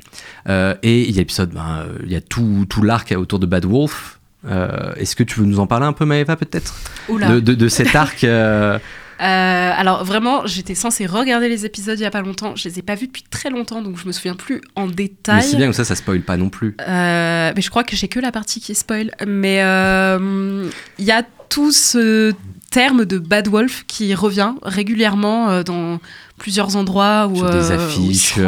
[0.48, 3.46] Euh, et il y a l'épisode, ben, il y a tout, tout l'arc autour de
[3.46, 4.20] Bad Wolf.
[4.46, 6.74] Euh, Est-ce que tu veux nous en parler un peu, Maëva, peut-être?
[7.08, 8.78] De, de, de cet arc euh,
[9.22, 12.56] Euh, alors vraiment, j'étais censée regarder les épisodes il y a pas longtemps.
[12.56, 14.94] Je les ai pas vus depuis très longtemps, donc je me souviens plus en Mais
[14.94, 15.42] détail.
[15.44, 16.76] c'est bien comme ça, ça spoil pas non plus.
[16.80, 19.12] Euh, mais je crois que j'ai que la partie qui spoil.
[19.26, 22.32] Mais euh, il y a tout ce
[22.70, 26.00] terme de bad wolf qui revient régulièrement dans
[26.38, 28.38] plusieurs endroits où Sur des où affiches,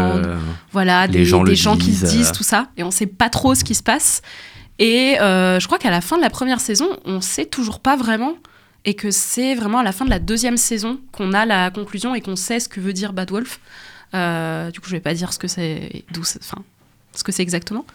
[0.73, 3.07] voilà, les des, gens des le gens qui se disent tout ça, et on sait
[3.07, 4.23] pas trop ce qui se passe.
[4.79, 7.97] Et euh, je crois qu'à la fin de la première saison, on sait toujours pas
[7.97, 8.35] vraiment,
[8.85, 12.15] et que c'est vraiment à la fin de la deuxième saison qu'on a la conclusion
[12.15, 13.61] et qu'on sait ce que veut dire Bad Wolf.
[14.15, 16.63] Euh, du coup, je vais pas dire ce que c'est, d'où, enfin,
[17.15, 17.87] ce que c'est exactement.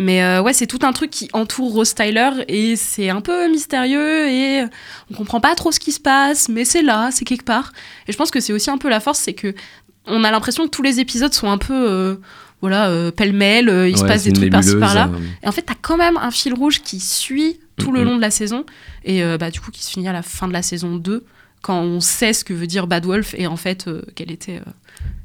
[0.00, 3.48] Mais euh, ouais, c'est tout un truc qui entoure Rose Tyler et c'est un peu
[3.50, 4.64] mystérieux et
[5.10, 7.72] on comprend pas trop ce qui se passe, mais c'est là, c'est quelque part.
[8.06, 9.54] Et je pense que c'est aussi un peu la force, c'est que
[10.06, 12.20] on a l'impression que tous les épisodes sont un peu,
[12.60, 15.10] voilà, euh, pêle-mêle, euh, il se passe des trucs par-ci par-là.
[15.12, 15.18] euh.
[15.44, 18.20] Et en fait, t'as quand même un fil rouge qui suit tout le long de
[18.20, 18.64] la saison
[19.04, 21.24] et euh, bah, du coup qui se finit à la fin de la saison 2.
[21.62, 24.56] quand on sait ce que veut dire Bad Wolf et en fait, euh, quel était.
[24.56, 24.70] euh,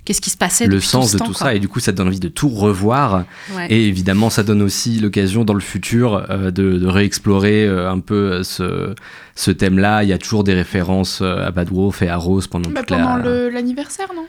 [0.05, 1.39] Qu'est-ce qui se passait le sens de temps, tout quoi.
[1.47, 3.23] ça et du coup ça te donne envie de tout revoir
[3.55, 3.67] Ouais.
[3.69, 7.99] et évidemment ça donne aussi l'occasion dans le futur euh, de, de réexplorer euh, un
[8.01, 8.93] peu ce,
[9.35, 12.47] ce thème là il y a toujours des références à Bad Wolf et à Rose
[12.47, 14.25] pendant Bah, toute pendant la l'anniversaire, non?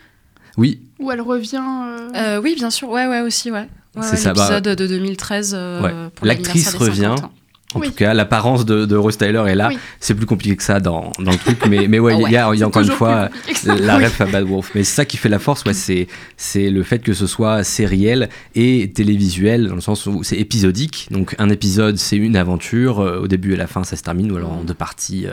[0.56, 1.60] Oui Où elle revient.
[1.62, 3.68] euh, Euh, oui, bien sûr, ouais, ouais, aussi, ouais.
[3.96, 7.00] Ouais, C'est ouais, ça, bah- L'épisode de 2013 euh, L'actrice l'anniversaire des revient.
[7.20, 7.32] 50 ans.
[7.74, 7.88] En Oui.
[7.88, 9.78] tout cas l'apparence de, de Rose Tyler est là Oui.
[10.00, 12.36] c'est plus compliqué que ça dans, dans le truc mais, mais ouais Ah il y
[12.36, 13.28] a, il y a c'est encore une fois
[13.64, 14.04] la Oui.
[14.04, 14.70] ref à Bad Wolf.
[14.74, 16.06] Mais c'est ça qui fait la force, ouais, c'est,
[16.36, 21.08] c'est le fait que ce soit sériel et télévisuel, dans le sens où c'est épisodique.
[21.10, 24.02] Donc un épisode, c'est une aventure, euh, au début et à la fin, ça se
[24.02, 25.32] termine, ou alors en deux parties, euh,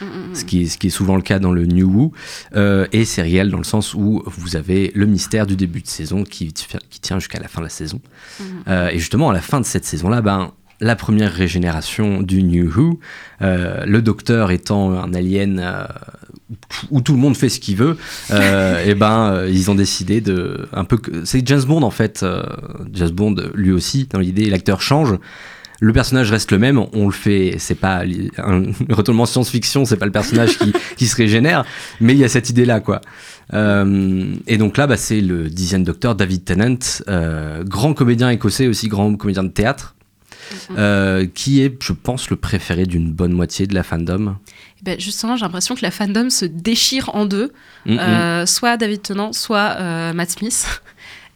[0.00, 2.12] Mm, mm, ce, qui est, ce qui est souvent le cas dans le New Who.
[2.56, 6.24] Euh, et sériel, dans le sens où vous avez le mystère du début de saison
[6.24, 8.00] qui, qui tient jusqu'à la fin de la saison.
[8.40, 8.44] mm.
[8.68, 10.52] Euh, et justement, à la fin de cette saison-là, ben,
[10.82, 12.98] la première régénération du New Who,
[13.40, 15.84] euh, le docteur étant un alien euh,
[16.90, 17.96] où tout le monde fait ce qu'il veut,
[18.32, 22.24] euh, et ben ils ont décidé de un peu c'est James Bond en fait,
[22.92, 25.16] James Bond lui aussi dans l'idée l'acteur change.
[25.80, 28.04] Le personnage reste le même, on le fait, c'est pas
[28.38, 28.62] un
[28.94, 31.64] retournement science-fiction, c'est pas le personnage qui, qui se régénère,
[32.00, 33.00] mais il y a cette idée-là, quoi.
[33.52, 38.68] Euh, et donc là, bah, c'est le dixième docteur David Tennant, euh, grand comédien écossais,
[38.68, 39.96] aussi grand comédien de théâtre,
[40.76, 44.36] euh, qui est, je pense, le préféré d'une bonne moitié de la fandom.
[44.82, 47.52] Ben, justement, j'ai l'impression que la fandom se déchire en deux.
[47.86, 47.98] Mm, mm.
[47.98, 50.82] Euh, soit David Tennant, soit euh, Matt Smith.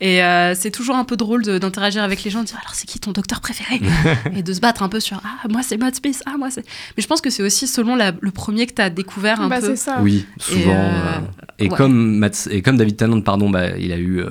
[0.00, 2.86] Et euh, c'est toujours un peu drôle d'interagir avec les gens, de dire alors c'est
[2.86, 3.80] qui ton docteur préféré?
[4.36, 6.64] Et de se battre un peu sur ah, moi c'est Matt Smith, ah, moi c'est.
[6.96, 9.48] Mais je pense que c'est aussi selon la- le premier que tu as découvert un
[9.48, 9.68] Bah, peu.
[9.68, 9.98] c'est ça.
[10.02, 10.72] Oui, souvent.
[10.74, 11.20] euh, euh,
[11.58, 11.76] Et, ouais.
[11.76, 14.22] comme Matt- et comme David Tennant, pardon, bah, il a eu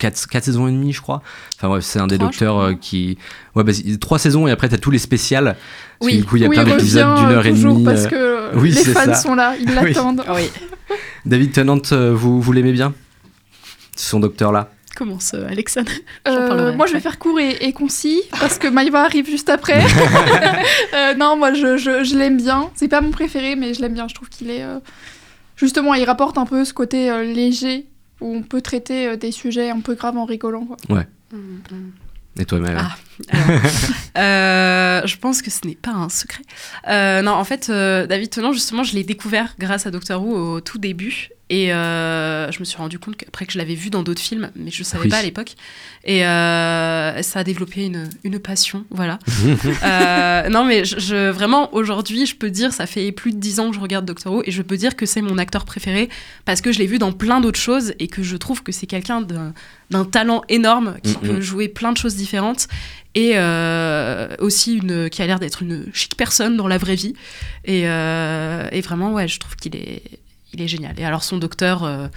[0.00, 1.22] 4 quatre, saisons et demie, je crois.
[1.56, 3.18] Enfin bref, c'est un des docteurs qui...
[3.54, 5.56] Ouais, bah, c'est- trois saisons et après, t'as tous les spéciales.
[6.00, 6.16] Oui.
[6.16, 7.84] du coup, il y a Où plein d'épisodes revient, d'une heure et toujours demie.
[7.84, 9.14] parce que oui, les fans ça.
[9.14, 9.92] sont là, ils Oui.
[9.92, 10.24] l'attendent.
[10.34, 10.50] Oui.
[11.24, 11.80] David Tennant,
[12.14, 12.92] vous, vous l'aimez bien?
[13.96, 15.90] Son docteur-là Comment ça, Alexandre
[16.28, 19.48] Euh, parlerai moi, je vais faire court et, et concis parce que Maïva arrive juste
[19.48, 19.80] après.
[20.94, 22.70] Euh, non, moi, je, je- je l'aime bien.
[22.74, 24.06] C'est pas mon préféré, mais je l'aime bien.
[24.08, 24.62] Je trouve qu'il est.
[24.62, 24.78] euh,
[25.56, 27.86] Justement, il rapporte un peu ce côté euh, léger
[28.20, 30.66] où on peut traiter euh, des sujets un peu graves en rigolant.
[30.66, 30.76] quoi.
[32.38, 32.96] Et toi, Ah.
[33.28, 33.60] Alors,
[34.18, 36.42] euh, je pense que ce n'est pas un secret.
[36.88, 40.34] Euh, non, en fait, euh, David Tennant, justement, je l'ai découvert grâce à Doctor Who
[40.34, 41.28] au tout début.
[41.50, 44.70] Et je me suis rendu compte qu'après que je l'avais vu dans d'autres films, mais
[44.70, 45.10] je ne savais Oui.
[45.10, 45.52] pas à l'époque.
[46.04, 49.18] Et ça a développé une, une passion, voilà.
[50.50, 53.68] Non, mais je, je- vraiment, aujourd'hui, je peux dire, ça fait plus de 10 ans
[53.68, 56.08] que je regarde Doctor Who, et je peux dire que c'est mon acteur préféré,
[56.46, 58.86] parce que je l'ai vu dans plein d'autres choses, et que je trouve que c'est
[58.86, 61.28] quelqu'un d'un talent énorme, qui Mhm.
[61.28, 62.66] peut jouer plein de choses différentes,
[63.14, 67.14] et euh, aussi une, qui a l'air d'être une chic personne dans la vraie vie.
[67.64, 70.02] Et, euh, et vraiment, ouais, je trouve qu'il est,
[70.52, 70.98] il est génial.
[70.98, 71.84] Et alors, son docteur...
[71.84, 72.08] euh,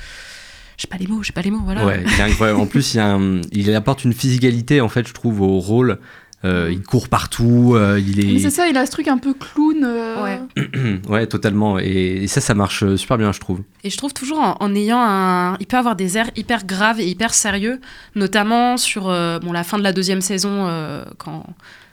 [0.78, 1.86] j'ai pas les mots, j'ai pas les mots, voilà.
[1.86, 2.60] Ouais, il est incroyable.
[2.60, 3.18] En plus, il, a
[3.54, 6.00] il apporte une physicalité, en fait, je trouve, au rôle.
[6.46, 8.40] Euh, il court partout, euh, il Mais est...
[8.40, 9.84] c'est ça, il a ce truc un peu clown.
[9.84, 11.00] euh, Ouais.
[11.10, 11.80] ouais, totalement.
[11.80, 13.62] Et, et ça, ça marche euh, super bien, je trouve.
[13.84, 15.58] Et je trouve toujours en, en ayant un.
[15.60, 17.82] Il peut avoir des airs hyper graves et hyper sérieux,
[18.16, 21.44] notamment sur euh, bon, la fin de la deuxième saison, euh, quand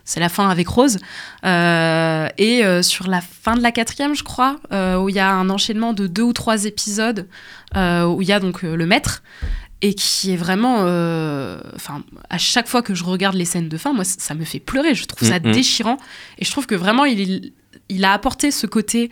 [0.05, 0.99] c'est la fin avec Rose,
[1.45, 5.21] euh, et euh, sur la fin de la quatrième, je crois, euh, où il y
[5.21, 7.29] a un enchaînement de deux ou trois épisodes,
[7.77, 9.23] euh, où il y a donc euh, le maître.
[9.83, 10.85] Et qui est vraiment.
[10.87, 14.45] euh, Enfin, à chaque fois que je regarde les scènes de fin, moi, ça me
[14.45, 14.95] fait pleurer.
[14.95, 15.53] Je trouve ça Mhm.
[15.53, 15.99] déchirant.
[16.38, 17.53] Et je trouve que vraiment, il,
[17.88, 19.11] il a apporté ce côté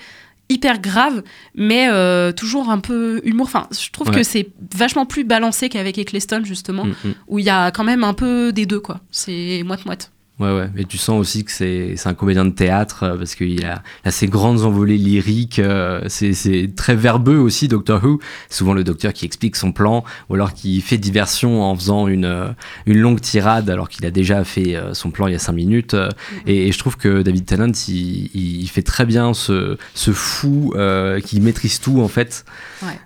[0.49, 1.23] hyper grave,
[1.55, 3.47] mais euh, toujours un peu humour.
[3.47, 4.17] Enfin, je trouve Ouais.
[4.17, 7.15] que c'est vachement plus balancé qu'avec Eccleston, justement, Mm, mm.
[7.29, 9.01] où il y a quand même un peu des deux, quoi.
[9.11, 10.11] C'est moite-moite.
[10.41, 10.71] Ouais, ouais.
[10.79, 14.11] Et tu sens aussi que c'est un comédien de théâtre euh, parce qu'il a, a
[14.11, 15.59] ces grandes envolées lyriques.
[15.59, 18.21] euh, c'est très verbeux aussi, Doctor Who.
[18.49, 22.25] Souvent le docteur qui explique son plan ou alors qui fait diversion en faisant une,
[22.25, 22.49] euh,
[22.87, 25.53] une longue tirade alors qu'il a déjà fait euh, son plan il y a cinq
[25.53, 25.93] minutes.
[25.93, 26.09] euh,
[26.47, 30.73] et, et je trouve que David Tennant, il, il fait très bien ce, ce fou
[30.75, 32.47] euh, qui maîtrise tout en fait.
[32.83, 32.99] Ouais.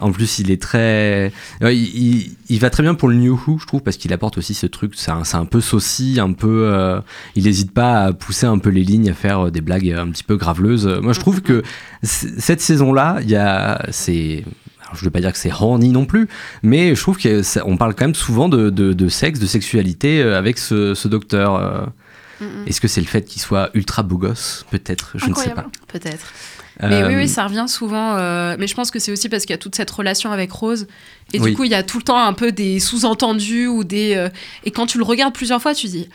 [0.00, 1.32] En plus, il est très.
[1.62, 4.38] il, il- il va très bien pour le New Who, je trouve, parce qu'il apporte
[4.38, 4.94] aussi ce truc.
[4.96, 6.47] C'est un, un peu saucy, un peu.
[6.50, 7.00] Euh,
[7.36, 10.10] il n'hésite pas à pousser un peu les lignes, à faire euh, des blagues un
[10.10, 10.86] petit peu graveleuses.
[11.02, 11.62] Moi, je trouve que
[12.02, 13.84] cette saison-là, il y a.
[13.90, 14.44] C'est.
[14.94, 16.28] je ne veux pas dire que c'est horny non plus,
[16.62, 20.38] mais je trouve qu'on parle quand même souvent de, de- de sexe, de sexualité euh,
[20.38, 21.56] avec ce, ce docteur.
[21.56, 21.86] euh.
[22.68, 24.64] Est-ce que c'est le fait qu'il soit ultra beau gosse?
[24.70, 25.66] Peut-être, je ne sais pas.
[25.88, 26.32] Peut-être.
[26.80, 28.16] Mais oui, Euh, oui, ça revient souvent.
[28.16, 30.52] euh, mais je pense que c'est aussi parce qu'il y a toute cette relation avec
[30.52, 30.86] Rose.
[31.32, 31.50] Et Oui.
[31.50, 34.14] du coup, il y a tout le temps un peu des sous-entendus ou des.
[34.14, 34.28] euh,
[34.64, 36.08] et quand tu le regardes plusieurs fois, tu dis.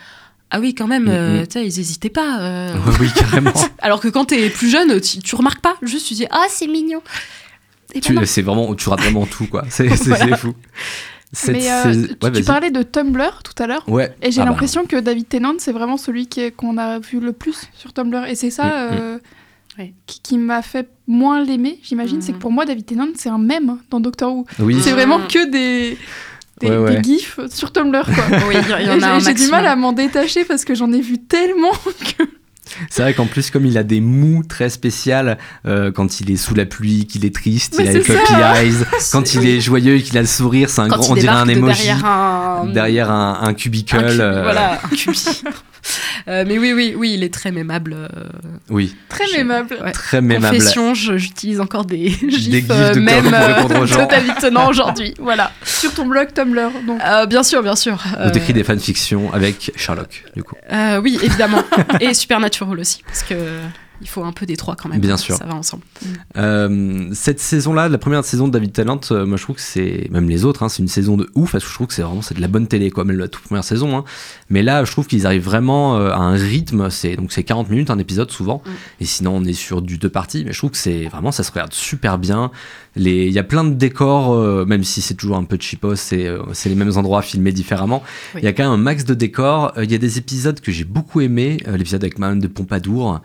[0.55, 1.47] Ah oui, quand même, Mm, euh, mm.
[1.47, 2.39] tu sais, ils hésitaient pas.
[2.41, 2.73] euh.
[2.99, 3.51] Oui, carrément.
[3.81, 6.67] Alors que quand t'es plus jeune, tu, tu remarques pas, juste tu dis ah c'est
[6.67, 7.01] mignon.
[8.09, 9.65] Ben c'est vraiment, tu rates vraiment tout, quoi.
[9.69, 10.37] C'est Voilà.
[10.37, 10.53] fou.
[11.31, 12.43] Cette Mais euh, tu, ouais, tu vas-y.
[12.43, 13.83] parlais de Tumblr tout à l'heure.
[13.87, 14.15] Ouais.
[14.21, 16.99] Et j'ai Ah bah, l'impression que David Tennant, c'est vraiment celui qui est- qu'on a
[16.99, 18.25] vu le plus sur Tumblr.
[18.27, 19.17] Et c'est ça Mm, euh,
[19.79, 19.93] Ouais.
[20.05, 22.21] qui, qui m'a fait moins l'aimer, j'imagine.
[22.21, 24.45] C'est que pour moi, David Tennant, c'est un mème dans Doctor Who.
[24.59, 24.79] Oui.
[24.81, 25.97] C'est vraiment que des,
[26.61, 27.01] des, Ouais, ouais.
[27.01, 28.03] des gifs sur Tumblr.
[28.05, 28.23] Quoi.
[28.47, 30.75] Oui, il y, Et en a un j'ai- du mal à m'en détacher parce que
[30.75, 31.71] j'en ai vu tellement
[32.17, 32.23] que.
[32.89, 35.37] C'est vrai qu'en plus, comme il a des mous très spéciales,
[35.67, 38.17] euh, quand il est sous la pluie, qu'il est triste, Mais il a les puppy
[38.33, 38.63] ça.
[38.63, 38.73] eyes.
[39.11, 41.27] Quand il est joyeux et qu'il a le sourire, c'est un Quand grand, on dirait
[41.35, 41.83] un de emoji.
[41.83, 43.95] derrière un derrière un, un cubicle.
[43.97, 45.19] un cubi- euh, voilà, un cubi.
[46.29, 47.93] Euh, mais oui, oui, oui, il est très mémable.
[47.93, 48.07] euh,
[48.69, 49.77] Oui, Très mémable.
[49.83, 49.91] ouais.
[49.91, 50.55] très mémable.
[50.57, 54.05] Confession, j'utilise encore des gifs, gifs de euh, même Who pour répondre aux gens.
[54.05, 55.13] de David Tennant aujourd'hui.
[55.19, 55.51] Voilà.
[55.65, 56.69] Sur ton blog Tumblr.
[56.87, 57.01] Donc.
[57.03, 58.01] Euh, bien sûr, bien sûr.
[58.15, 60.55] Ou Euh, t'écris des fanfictions avec Sherlock, du coup.
[60.71, 61.63] euh, oui, évidemment.
[61.99, 63.35] Et Supernatural aussi, parce que
[64.03, 64.99] il faut un peu des trois quand même.
[64.99, 65.35] Bien sûr.
[65.37, 65.83] Ça va ensemble.
[66.37, 70.07] Euh, cette saison-là, la première saison de David Tennant, euh, moi je trouve que c'est,
[70.11, 72.01] même les autres, hein, c'est une saison de ouf, parce que je trouve que c'est
[72.01, 73.97] vraiment c'est de la bonne télé, quoi, même la toute première saison.
[73.97, 74.03] hein.
[74.49, 77.69] Mais là, je trouve qu'ils arrivent vraiment euh, à un rythme, c'est donc c'est 40
[77.69, 78.69] minutes un épisode souvent, Mm.
[79.01, 81.43] et sinon on est sur du deux parties, mais je trouve que c'est vraiment, ça
[81.43, 82.51] se regarde super bien.
[82.95, 86.69] Il y a plein de décors, même si c'est toujours un peu cheapos, c'est c'est
[86.69, 88.03] les mêmes endroits filmés différemment.
[88.35, 88.41] Oui.
[88.43, 89.73] Il y a quand même un max de décors.
[89.81, 93.19] Il y a des épisodes que j'ai beaucoup aimé, l'épisode avec Madame de Pompadour,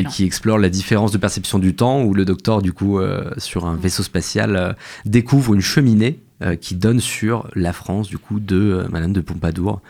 [0.00, 3.30] euh, qui explore la différence de perception du temps, où le docteur, du coup, euh,
[3.38, 4.72] sur un vaisseau spatial, euh,
[5.04, 6.18] découvre une cheminée
[6.60, 9.80] qui donne sur la France, du coup, de Madame de Pompadour.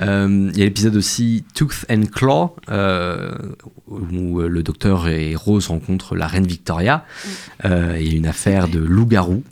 [0.00, 2.54] Euh, Il y a l'épisode aussi Tooth and Claw,
[3.88, 7.04] où le docteur et Rose rencontrent la reine Victoria.
[7.64, 7.68] Il
[8.06, 9.42] y a une affaire de loup-garou.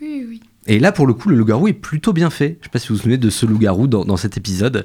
[0.00, 0.40] Oui, oui.
[0.66, 2.58] Et là, pour le coup, le loup-garou est plutôt bien fait.
[2.60, 4.84] Je sais pas si vous vous souvenez de ce loup-garou dans, dans cet épisode,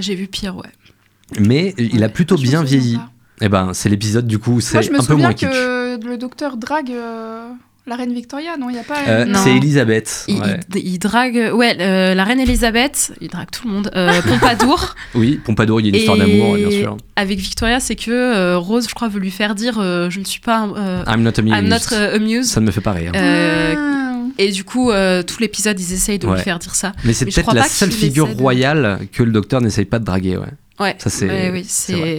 [0.00, 1.38] J'ai vu pire, ouais.
[1.38, 2.96] mais il a plutôt bien vieilli.
[2.96, 3.12] pas.
[3.40, 5.48] Eh ben, c'est l'épisode du coup, c'est Moi, je me un peu souviens moins kitsch.
[5.50, 7.48] que le docteur drague euh,
[7.86, 8.98] la reine Victoria, non Il n'y a pas.
[9.08, 10.24] Euh, c'est Elisabeth.
[10.28, 10.60] Il, ouais.
[10.74, 13.90] il- il drague, ouais, euh, la reine Elisabeth, il drague tout le monde.
[13.96, 14.94] Euh, Pompadour.
[15.14, 16.96] Oui, Pompadour, il y a une histoire Et d'amour, bien sûr.
[17.16, 20.24] Avec Victoria, c'est que euh, Rose, je crois, veut lui faire dire euh, Je ne
[20.24, 20.68] suis pas.
[20.76, 21.56] euh, I'm not amused.
[21.58, 22.44] I'm not amused.
[22.50, 23.12] Ça ne me fait pas rire.
[23.16, 24.16] Euh, Ah.
[24.38, 26.36] et du coup, euh, tout l'épisode, ils essayent de Ouais.
[26.36, 26.92] lui faire dire ça.
[27.04, 30.04] mais c'est je peut-être la seule figure de- royale que le docteur n'essaye pas de
[30.04, 30.36] draguer.
[30.36, 30.46] Ouais.
[30.80, 31.64] Ouais, Ça, c'est- ouais, oui,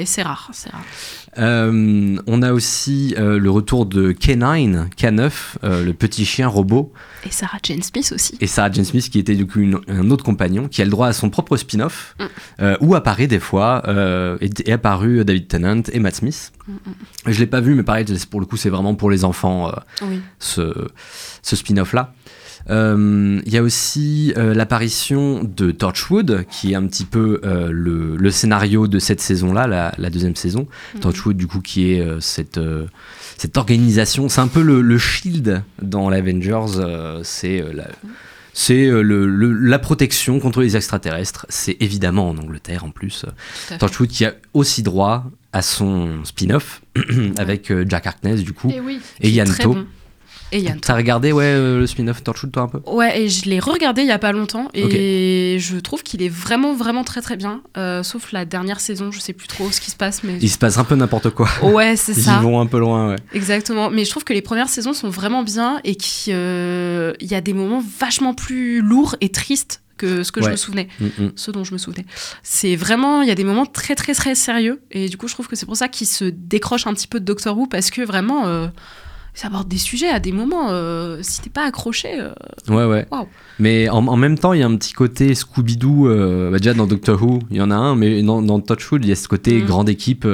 [0.05, 0.51] c'est rare.
[1.37, 5.31] Euh, on a aussi euh, le retour de K9, K9,
[5.63, 6.91] euh, le petit chien robot,
[7.25, 8.37] Et Sarah Jane Smith aussi.
[8.41, 10.91] et Sarah Jane Smith qui était du coup une- un autre compagnon, qui a le
[10.91, 12.15] droit à son propre spin-off,
[12.59, 12.65] Mm.
[12.81, 13.81] où apparaît des fois,
[14.41, 16.51] est, est apparu David Tennant et Matt Smith.
[16.67, 16.73] Mm,
[17.27, 19.71] Je l'ai pas vu, mais pareil, pour le coup, c'est vraiment pour les enfants.
[20.01, 20.21] Oui.
[20.39, 20.73] ce,
[21.41, 22.13] ce spin-off-là.
[22.13, 22.31] Euh,
[22.69, 28.15] Il y a aussi euh, l'apparition de Torchwood, qui est un petit peu euh, le,
[28.15, 30.67] le scénario de cette saison-là, la, la deuxième saison.
[31.01, 32.85] Torchwood, du coup, qui est euh, cette, euh,
[33.37, 37.87] cette organisation, c'est un peu le, le Shield dans l'Avengers, euh, c'est euh, la...
[38.53, 41.45] C'est euh, le- le- la protection contre les extraterrestres.
[41.47, 43.25] C'est évidemment en Angleterre en plus.
[43.79, 46.81] Torchwood qui a aussi droit à son spin-off
[47.37, 48.99] avec euh, Jack Harkness du coup Et oui.
[49.21, 49.85] et Yann bon.
[50.51, 53.45] Et Yann T'as regardé ouais euh, le spin-off Torchwood toi un peu Ouais, et je
[53.49, 57.21] l'ai regardé il y a pas longtemps et je trouve qu'il est vraiment vraiment très
[57.21, 57.61] très bien.
[57.77, 60.49] Euh, sauf la dernière saison, je sais plus trop ce qui se passe, mais Il
[60.49, 61.47] se passe un peu n'importe quoi.
[61.63, 62.39] ouais, c'est Ils ça.
[62.39, 63.15] vont un peu loin ouais.
[63.33, 63.89] Exactement.
[63.89, 67.53] Mais je trouve que les premières saisons sont vraiment bien et qu'il y a des
[67.53, 71.31] moments vachement plus lourds et tristes que ce que je me souvenais, Mm, mm.
[71.35, 72.05] ce dont je me souvenais.
[72.41, 75.33] C'est vraiment, il y a des moments très très très sérieux et du coup je
[75.35, 77.91] trouve que c'est pour ça qu'il se décroche un petit peu de Doctor Who parce
[77.91, 78.47] que vraiment.
[78.47, 78.67] euh,
[79.33, 82.31] ça aborde des sujets à des moments, euh, si t'es pas accroché, euh,
[82.67, 83.07] Ouais ouais.
[83.59, 86.07] Mais en, en même temps il y a un petit côté Scooby-Doo.
[86.07, 89.03] euh, bah, déjà dans Doctor Who il y en a un, mais dans, dans Torchwood
[89.05, 89.65] il y a ce côté Mm.
[89.65, 90.27] grande équipe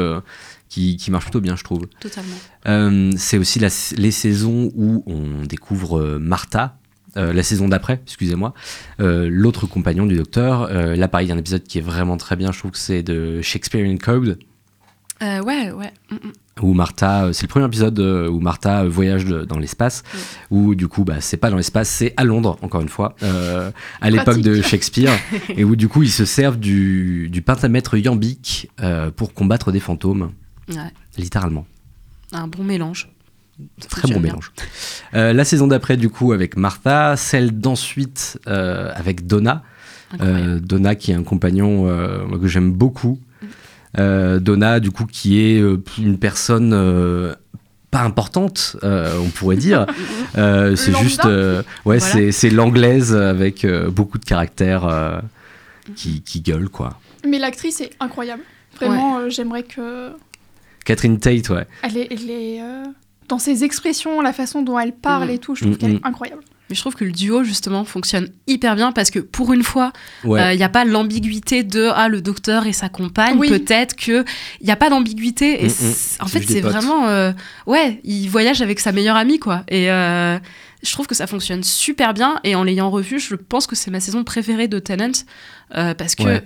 [0.69, 1.87] qui, qui marche plutôt bien je trouve.
[1.99, 3.15] totalement.
[3.17, 6.77] C'est aussi la- les saisons où on découvre Martha.
[7.15, 8.53] la saison d'après, excusez-moi,
[8.99, 10.67] l'autre compagnon du docteur.
[10.71, 12.51] Là, pareil, il y a un épisode qui est vraiment très bien.
[12.51, 14.37] Je trouve que c'est de Shakespearean Code,
[15.21, 15.39] ouais,
[15.71, 15.93] ouais.
[16.11, 16.31] mm, mm.
[16.61, 20.03] Où Martha, euh, c'est le premier épisode euh, où Martha euh, voyage de- dans l'espace,
[20.51, 23.71] où du coup, bah, c'est pas dans l'espace, c'est à Londres, encore une fois, euh,
[24.01, 25.11] à l'époque de Shakespeare,
[25.49, 29.79] et où du coup, ils se servent du, du pentamètre iambique euh, pour combattre des
[29.79, 30.31] fantômes,
[30.69, 30.91] Ouais.
[31.17, 31.65] littéralement.
[32.33, 33.09] Un bon mélange.
[33.89, 34.51] Très bon mélange.
[35.15, 39.63] Euh, la saison d'après, du coup, avec Martha, celle d'ensuite avec Donna.
[40.19, 41.85] Donna, qui est un compagnon
[42.39, 43.19] que j'aime beaucoup.
[43.99, 47.33] Euh, Donna, du coup, qui est euh, une personne euh,
[47.91, 49.85] pas importante, euh, on pourrait dire.
[50.37, 52.31] Euh, c'est juste, euh, ouais, Voilà.
[52.31, 55.19] c'est, l'anglaise avec euh, beaucoup de caractère euh,
[55.95, 56.99] qui, qui gueule, quoi.
[57.27, 58.43] Mais l'actrice est incroyable.
[58.75, 60.11] Vraiment, euh, j'aimerais que.
[60.85, 61.65] Catherine Tate, ouais.
[61.81, 62.83] Elle est, elle est, euh,
[63.29, 65.31] dans ses expressions, la façon dont elle parle Mm.
[65.31, 65.95] et tout, je trouve Mm, qu'elle mm.
[66.03, 66.43] est incroyable.
[66.69, 69.93] Mais je trouve que le duo, justement, fonctionne hyper bien parce que pour une fois,
[70.23, 70.57] il Ouais.
[70.57, 73.37] n'y a pas l'ambiguïté de ah, le docteur et sa compagne.
[73.37, 73.47] Oui.
[73.49, 74.25] Peut-être qu'il
[74.63, 75.63] n'y a pas d'ambiguïté.
[75.63, 75.93] Et Mm, mm.
[76.23, 77.07] en fait, c'est vraiment.
[77.07, 77.31] euh,
[77.67, 79.63] ouais, il voyage avec sa meilleure amie, quoi.
[79.69, 80.37] Et euh,
[80.83, 82.39] je trouve que ça fonctionne super bien.
[82.43, 85.11] Et en l'ayant revu, je pense que c'est ma saison préférée de Tennant
[85.77, 86.23] euh, parce que.
[86.23, 86.43] Ouais.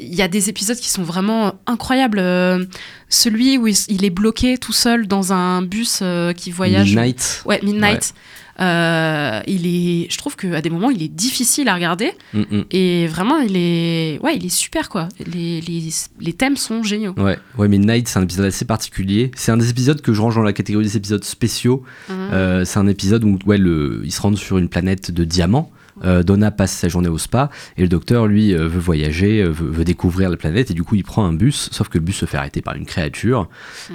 [0.00, 2.20] Il y a des épisodes qui sont vraiment incroyables.
[2.20, 2.64] Euh,
[3.08, 6.86] celui où il, il est bloqué tout seul dans un bus euh, qui voyage.
[6.90, 7.42] Midnight.
[7.46, 8.14] Ouais, Midnight.
[8.60, 12.12] Euh, il est, je trouve qu'à des moments, il est difficile à regarder.
[12.32, 12.64] Mm, mm.
[12.70, 15.08] Et vraiment, il est, ouais, il est super, quoi.
[15.32, 15.88] Les, les,
[16.20, 17.14] les thèmes sont géniaux.
[17.16, 19.30] Ouais, ouais, Midnight, c'est un épisode assez particulier.
[19.36, 21.84] C'est un des épisodes que je range dans la catégorie des épisodes spéciaux.
[22.08, 22.16] Mhm.
[22.32, 25.70] Euh, c'est un épisode où ouais, le, ils se rendent sur une planète de diamants.
[26.04, 29.48] Euh, Donna passe sa journée au spa et le docteur, lui, euh, veut voyager, euh,
[29.50, 32.16] veut, découvrir la planète et du coup, il prend un bus, sauf que le bus
[32.16, 33.48] se fait arrêter par une créature.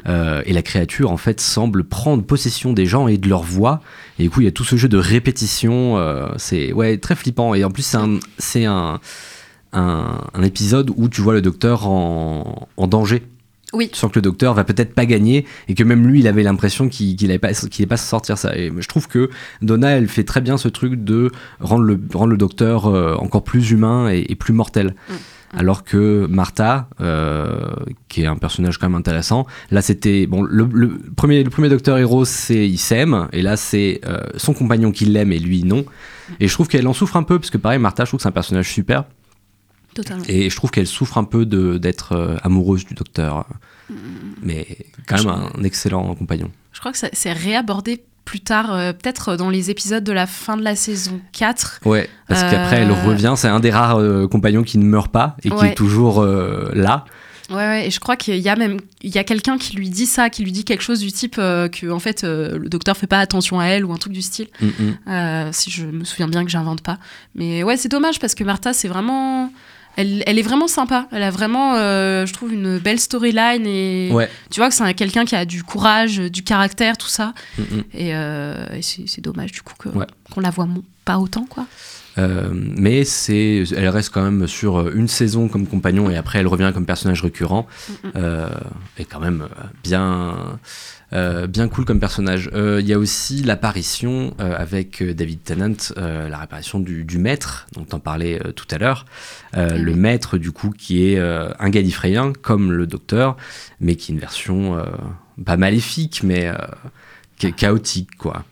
[0.06, 3.82] Et la créature, en fait, semble prendre possession des gens et de leur voix.
[4.20, 5.98] Et du coup, il y a tout ce jeu de répétition.
[6.38, 7.54] c'est ouais, très flippant.
[7.54, 9.00] Et en plus, c'est un, c'est un,
[9.72, 13.24] un, un épisode où tu vois le docteur en, en danger.
[13.74, 13.90] Oui.
[13.92, 16.44] Tu sens que le docteur va peut-être pas gagner et que même lui, il avait
[16.44, 18.56] l'impression qu'il qu'il allait pas, qu'il allait pas sortir ça.
[18.56, 19.30] Et je trouve que
[19.62, 23.44] Donna, elle fait très bien ce truc de rendre le, rendre le docteur euh, encore
[23.44, 24.96] plus humain et, et plus mortel.
[25.56, 27.76] Alors que Martha, euh,
[28.10, 31.70] qui est un personnage quand même intéressant, là c'était bon le, le premier le premier
[31.70, 35.64] docteur héros c'est il s'aime et là c'est euh, son compagnon qui l'aime et lui
[35.64, 35.86] non.
[36.40, 38.24] Et je trouve qu'elle en souffre un peu parce que pareil Martha, je trouve que
[38.24, 39.04] c'est un personnage super
[39.94, 40.24] Totalement.
[40.28, 43.46] et je trouve qu'elle souffre un peu d'être euh, amoureuse du docteur,
[44.42, 44.66] mais
[45.08, 46.50] quand même un, un excellent compagnon.
[46.72, 50.56] Je crois que c'est réabordé plus tard, euh, peut-être dans les épisodes de la fin
[50.58, 51.82] de la saison 4.
[51.86, 55.12] Ouais, parce Euh, qu'après elle revient, c'est un des rares euh, compagnons qui ne meurt
[55.12, 57.04] pas et qui est toujours euh, là.
[57.50, 59.90] Ouais, ouais, et je crois qu'il y a même il y a quelqu'un qui lui
[59.90, 62.70] dit ça, qui lui dit quelque chose du type euh, que en fait euh, le
[62.70, 64.48] docteur fait pas attention à elle ou un truc du style.
[64.62, 64.98] Mm, mm.
[65.10, 67.00] Euh, si je me souviens bien que j'invente pas.
[67.36, 69.52] Mais ouais, c'est dommage parce que Martha, c'est vraiment.
[69.96, 71.08] Elle, elle est vraiment sympa.
[71.12, 73.66] Elle a vraiment, euh, je trouve, une belle storyline.
[73.68, 74.30] Et Ouais.
[74.50, 77.34] tu vois que c'est un- quelqu'un qui a du courage, du caractère, tout ça.
[77.58, 77.84] Mm, mm.
[77.94, 80.08] Et, euh, et c'est dommage, du coup, que- Ouais.
[80.34, 80.68] qu'on la voit
[81.06, 81.66] pas autant, quoi.
[82.20, 86.40] Euh, mais c'est, elle reste quand même sur euh, une saison comme compagnon et après
[86.40, 87.68] elle revient comme personnage récurrent.
[88.16, 88.50] Euh,
[89.00, 89.48] et quand même
[89.84, 90.60] bien,
[91.14, 92.52] euh, bien cool comme personnage.
[92.54, 98.00] Il y a aussi l'apparition avec David Tennant, la réapparition du, du maître dont on
[98.00, 99.06] parlait euh, tout à l'heure.
[99.58, 103.38] Euh, Le maître du coup qui est un Gallifréen comme le docteur,
[103.80, 104.78] mais qui est une version
[105.46, 106.52] pas maléfique mais
[107.58, 108.44] chaotique quoi.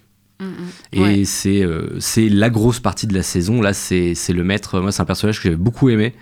[0.93, 1.23] Et Ouais.
[1.25, 3.61] c'est euh, c'est la grosse partie de la saison.
[3.61, 4.79] Là, c'est le maître.
[4.79, 6.13] Moi, c'est un personnage que j'avais beaucoup aimé.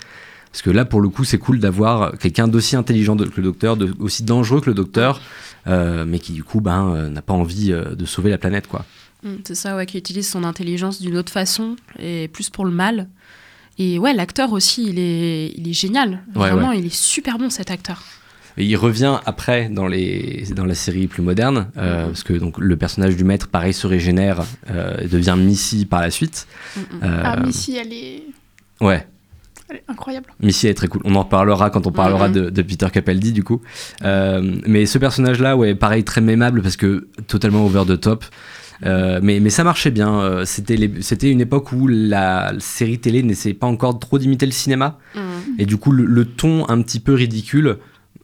[0.51, 3.77] Parce que là, pour le coup, c'est cool d'avoir quelqu'un d'aussi intelligent que le docteur,
[3.77, 5.21] de- aussi dangereux que le docteur,
[5.67, 8.83] euh, mais qui, du coup, ben, euh, n'a pas envie de sauver la planète, quoi.
[9.23, 12.71] Mm, c'est ça, ouais, qui utilise son intelligence d'une autre façon et plus pour le
[12.71, 13.09] mal.
[13.77, 16.23] Et ouais, l'acteur aussi, il est, il est génial.
[16.35, 16.79] Ouais, Vraiment, ouais.
[16.79, 18.03] il est super bon cet acteur.
[18.59, 22.57] Et il revient après dans, les, dans la série plus moderne, euh, parce que donc,
[22.59, 26.45] le personnage du maître, pareil, se régénère, euh, et devient Missy par la suite.
[27.01, 28.23] Euh, Ah, Missy, elle est...
[28.81, 29.07] Ouais,
[29.69, 30.25] elle est incroyable.
[30.41, 31.01] Missy est très cool.
[31.05, 32.33] On en reparlera quand on parlera Mhm.
[32.33, 33.61] de, de Peter Capaldi, du coup.
[34.03, 38.25] Euh, mais ce personnage-là, ouais, pareil, très mémable parce que totalement over the top.
[38.85, 40.43] Euh, mais, mais ça marchait bien.
[40.45, 44.97] C'était une époque où la série télé n'essayait pas encore trop d'imiter le cinéma.
[45.15, 45.19] Mm.
[45.59, 47.77] Et du coup, le, le ton un petit peu ridicule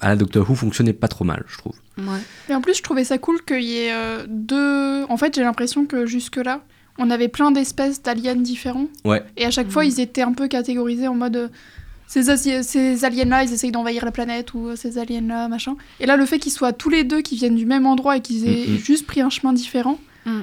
[0.06, 1.74] à la Doctor Who fonctionnait pas trop mal, je trouve.
[1.98, 2.20] Ouais.
[2.50, 5.04] Et en plus, je trouvais ça cool qu'il y ait euh, deux...
[5.10, 6.62] En fait, j'ai l'impression que jusque-là,
[6.98, 8.88] on avait plein d'espèces d'aliens différents.
[9.04, 9.24] Ouais.
[9.38, 11.36] Et à chaque fois, ils étaient un peu catégorisés en mode...
[11.36, 11.48] euh,
[12.08, 12.24] Ces,
[12.64, 15.76] ces aliens-là, ils essayent d'envahir la planète, ou euh, ces aliens-là, machin.
[16.00, 18.22] Et là, le fait qu'ils soient tous les deux, qui viennent du même endroit et
[18.22, 18.78] qu'ils aient Mm, mm.
[18.78, 20.42] juste pris un chemin différent, Mm.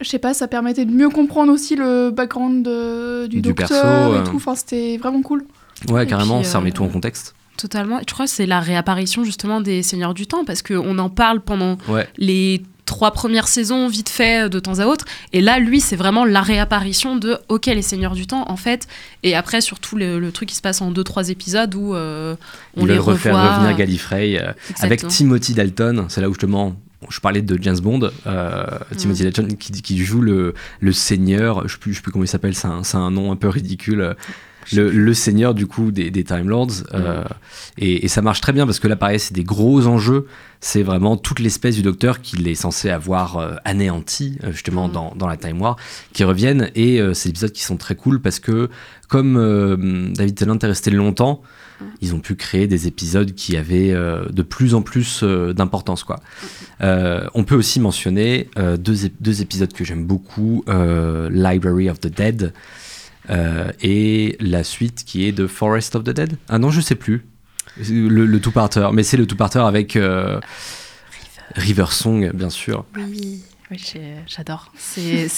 [0.00, 3.68] je sais pas, ça permettait de mieux comprendre aussi le background de- du, Du docteur
[4.12, 4.36] perso, et tout.
[4.36, 5.44] Enfin, c'était vraiment cool.
[5.88, 7.34] Ouais, Et carrément, puis, ça remet euh, tout en contexte.
[7.56, 7.98] Totalement.
[8.00, 11.08] Et je crois que c'est la réapparition justement des Seigneurs du Temps parce qu'on en
[11.10, 12.08] parle pendant Ouais.
[12.16, 15.06] les trois premières saisons vite fait de temps à autre.
[15.32, 18.86] Et là, lui, c'est vraiment la réapparition de OK, les Seigneurs du Temps en fait.
[19.22, 22.36] Et après, surtout le, le truc qui se passe en deux trois épisodes où euh,
[22.76, 23.56] on les refaire revoit.
[23.56, 25.06] revenir Gallifrey euh, avec.
[25.06, 26.06] Timothy Dalton.
[26.08, 26.76] C'est là où justement
[27.10, 28.10] je parlais de James Bond.
[28.26, 29.24] euh, Timothy Mm.
[29.30, 31.60] Dalton qui, qui joue le, le seigneur.
[31.60, 32.54] Je ne sais, plus- je sais plus comment il s'appelle.
[32.54, 34.14] C'est un, c'est un nom un peu ridicule.
[34.72, 36.84] Le, le seigneur du coup des, des Time Lords.
[36.94, 37.24] euh,
[37.78, 40.26] et, et ça marche très bien parce que là, pareil, c'est des gros enjeux.
[40.60, 45.14] C'est vraiment toute l'espèce du docteur qu'il est censé avoir euh, anéanti, euh, justement, dans,
[45.14, 45.76] dans la Time War,
[46.14, 46.70] qui reviennent.
[46.74, 48.70] Et euh, c'est des épisodes qui sont très cool parce que,
[49.08, 51.42] comme euh, David Tennant est resté longtemps,
[52.00, 56.04] ils ont pu créer des épisodes qui avaient euh, de plus en plus euh, d'importance.
[56.04, 56.20] quoi.
[56.80, 62.00] Euh, on peut aussi mentionner euh, deux, deux épisodes que j'aime beaucoup, euh, Library of
[62.00, 62.52] the Dead
[63.30, 66.36] euh, et la suite qui est de Forest of the Dead.
[66.48, 67.24] Ah non, je sais plus.
[67.88, 70.38] Le, le two-parter, mais c'est le two-parter avec euh,
[71.56, 72.84] River Song, bien sûr.
[72.96, 73.80] Oui, oui,
[74.26, 74.72] j'adore.
[74.76, 75.28] C'est-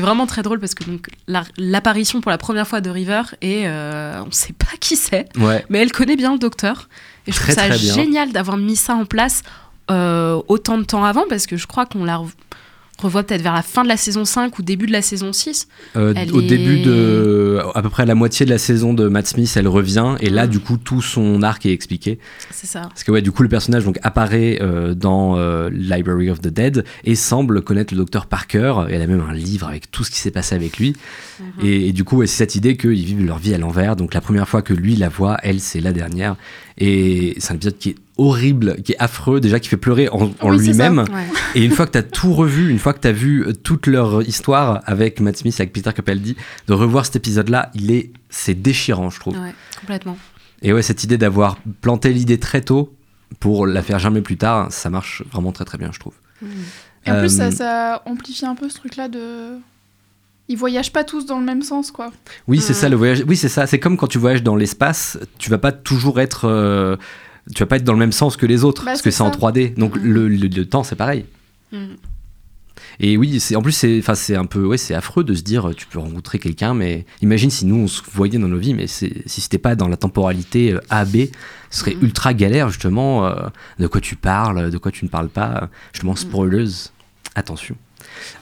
[0.00, 0.84] vraiment très drôle parce que
[1.26, 5.26] la- l'apparition pour la première fois de River et euh, on sait pas qui c'est,
[5.38, 5.64] Ouais.
[5.70, 6.88] mais elle connaît bien le docteur.
[7.26, 9.42] Et je Très, trouve ça génial d'avoir mis ça en place
[9.90, 12.20] euh, autant de temps avant parce que je crois qu'on la
[12.98, 15.68] revoit peut-être vers la fin de la saison 5 ou début de la saison 6.
[15.96, 19.08] Euh, au est- début de à peu près à la moitié de la saison de
[19.08, 22.18] Matt Smith, elle revient et là du coup tout son arc est expliqué.
[22.50, 22.82] C'est ça.
[22.82, 26.48] Parce que ouais, du coup le personnage donc apparaît euh, dans euh, Library of the
[26.48, 28.84] Dead et semble connaître le docteur Parker.
[28.88, 30.94] Et elle a même un livre avec tout ce qui s'est passé avec lui.
[31.40, 31.46] Mhm.
[31.66, 33.96] Et, et du coup ouais, c'est cette idée qu'ils vivent leur vie à l'envers.
[33.96, 36.36] Donc la première fois que lui la voit, elle c'est la dernière.
[36.78, 40.30] Et c'est un épisode qui est horrible, qui est affreux, déjà qui fait pleurer en,
[40.42, 40.98] Oui, lui-même.
[41.00, 41.26] Ouais.
[41.54, 43.52] Et une fois que tu as tout revu, une fois que tu as vu euh,
[43.52, 46.36] toute leur histoire avec Matt Smith, avec Peter Capaldi,
[46.66, 49.34] de revoir cet épisode-là, il est, c'est déchirant, je trouve.
[49.38, 50.16] Ouais, complètement.
[50.62, 52.94] Et ouais, cette idée d'avoir planté l'idée très tôt
[53.40, 56.14] pour la faire jamais plus tard, ça marche vraiment très très bien, je trouve.
[57.04, 59.58] Et en plus, Euh, ça, ça amplifie un peu ce truc-là de.
[60.48, 62.12] Ils voyagent pas tous dans le même sens, quoi.
[62.46, 62.76] Oui, c'est Mm.
[62.76, 63.24] ça le voyage.
[63.26, 63.66] Oui, c'est ça.
[63.66, 66.96] C'est comme quand tu voyages dans l'espace, tu vas pas toujours être, euh,
[67.54, 69.22] tu vas pas être dans le même sens que les autres Bah, parce que c'est
[69.22, 69.38] en ça.
[69.38, 69.74] 3D.
[69.76, 70.02] Donc Mm.
[70.04, 71.24] le, le- le temps, c'est pareil.
[71.72, 71.94] Mm.
[73.00, 75.42] Et oui, c'est en plus c'est enfin c'est un peu ouais, c'est affreux de se
[75.42, 78.72] dire tu peux rencontrer quelqu'un mais imagine si nous on se voyait dans nos vies
[78.74, 81.26] mais si c'était pas dans la temporalité euh, A B,
[81.70, 82.04] ce serait Mhm.
[82.04, 83.34] ultra galère justement euh,
[83.78, 86.92] de quoi tu parles, de quoi tu ne parles pas, justement spoileuse.
[87.34, 87.76] Attention.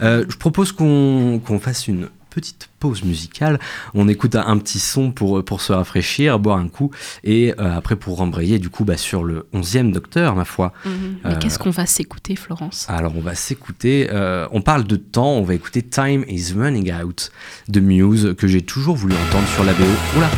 [0.03, 3.59] Euh, je propose qu'on qu'on fasse une petite pause musicale.
[3.95, 6.91] On écoute un, un petit son pour, pour se rafraîchir, boire un coup,
[7.23, 10.73] et euh, après pour rembrayer du coup bah, sur le 11e Docteur, ma foi.
[10.85, 10.93] Mhm.
[11.25, 12.87] Mais Euh, qu'est-ce qu'on va s'écouter, Florence?
[12.89, 16.93] Alors on va s'écouter, euh, on parle de temps, on va écouter Time is Running
[16.93, 17.31] Out
[17.69, 19.85] de Muse, que j'ai toujours voulu entendre sur la BO.
[20.17, 20.29] Oula,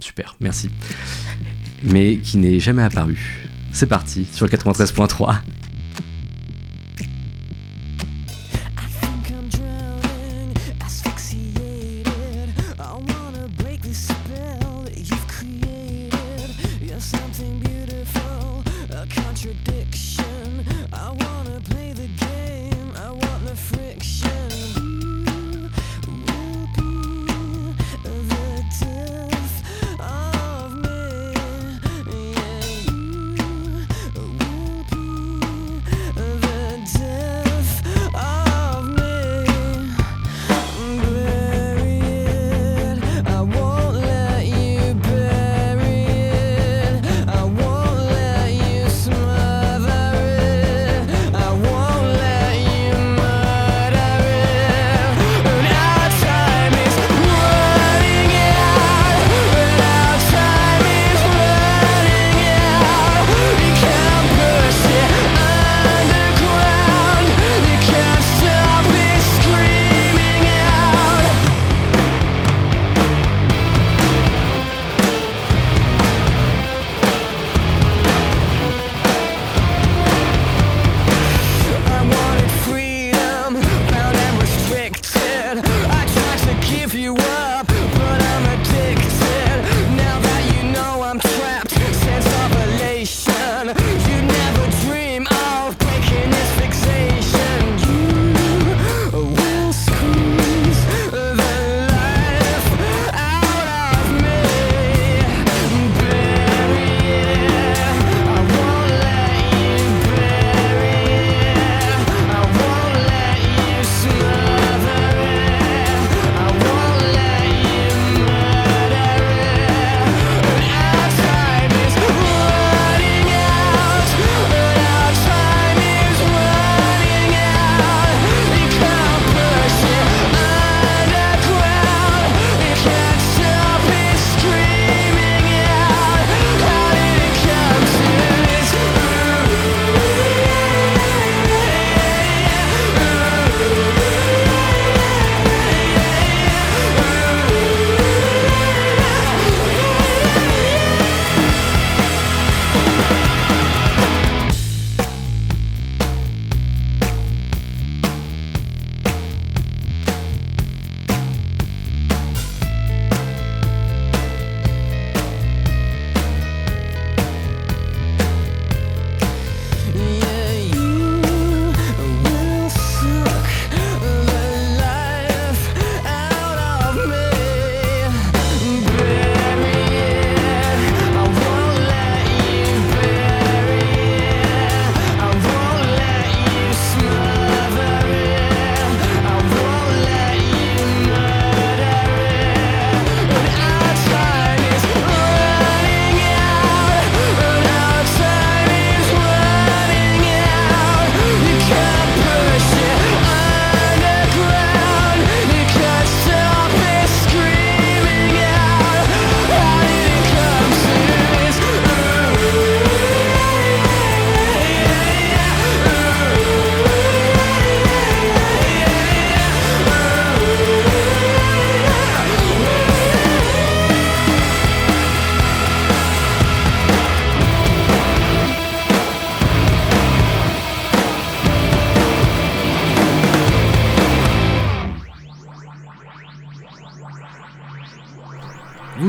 [0.00, 0.70] super, merci.
[1.82, 3.48] Mais qui n'est jamais apparu.
[3.72, 5.36] C'est parti, sur le 93.3.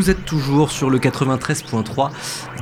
[0.04, 2.12] Vous êtes toujours sur le 93.3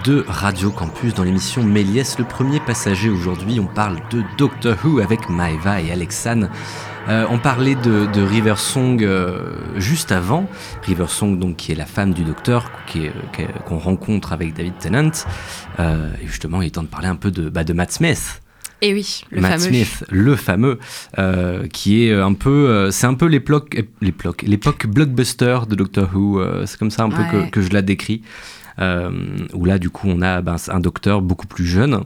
[0.06, 3.10] de Radio Campus dans l'émission Méliès, le premier passager.
[3.10, 6.52] Aujourd'hui, on parle de Doctor Who avec Maeva et Alexane.
[7.10, 10.46] Euh, on parlait de, River Song euh, juste avant.
[10.84, 13.12] River Song, donc, qui est la femme du docteur est-
[13.66, 15.10] qu'on rencontre avec David Tennant.
[15.80, 18.44] Euh, et justement, il est temps de parler un peu de, bah, de Matt Smith.
[18.84, 19.68] Et oui, le Matt fameux.
[19.68, 20.80] Smith, le fameux,
[21.20, 26.10] euh, qui est un peu, euh, c'est un peu l'époque, l'époque, l'époque blockbuster de Doctor
[26.16, 26.40] Who.
[26.40, 28.24] euh, c'est comme ça un peu que, que je la décris.
[28.80, 32.04] Où là, du coup, on a ben, un docteur beaucoup plus jeune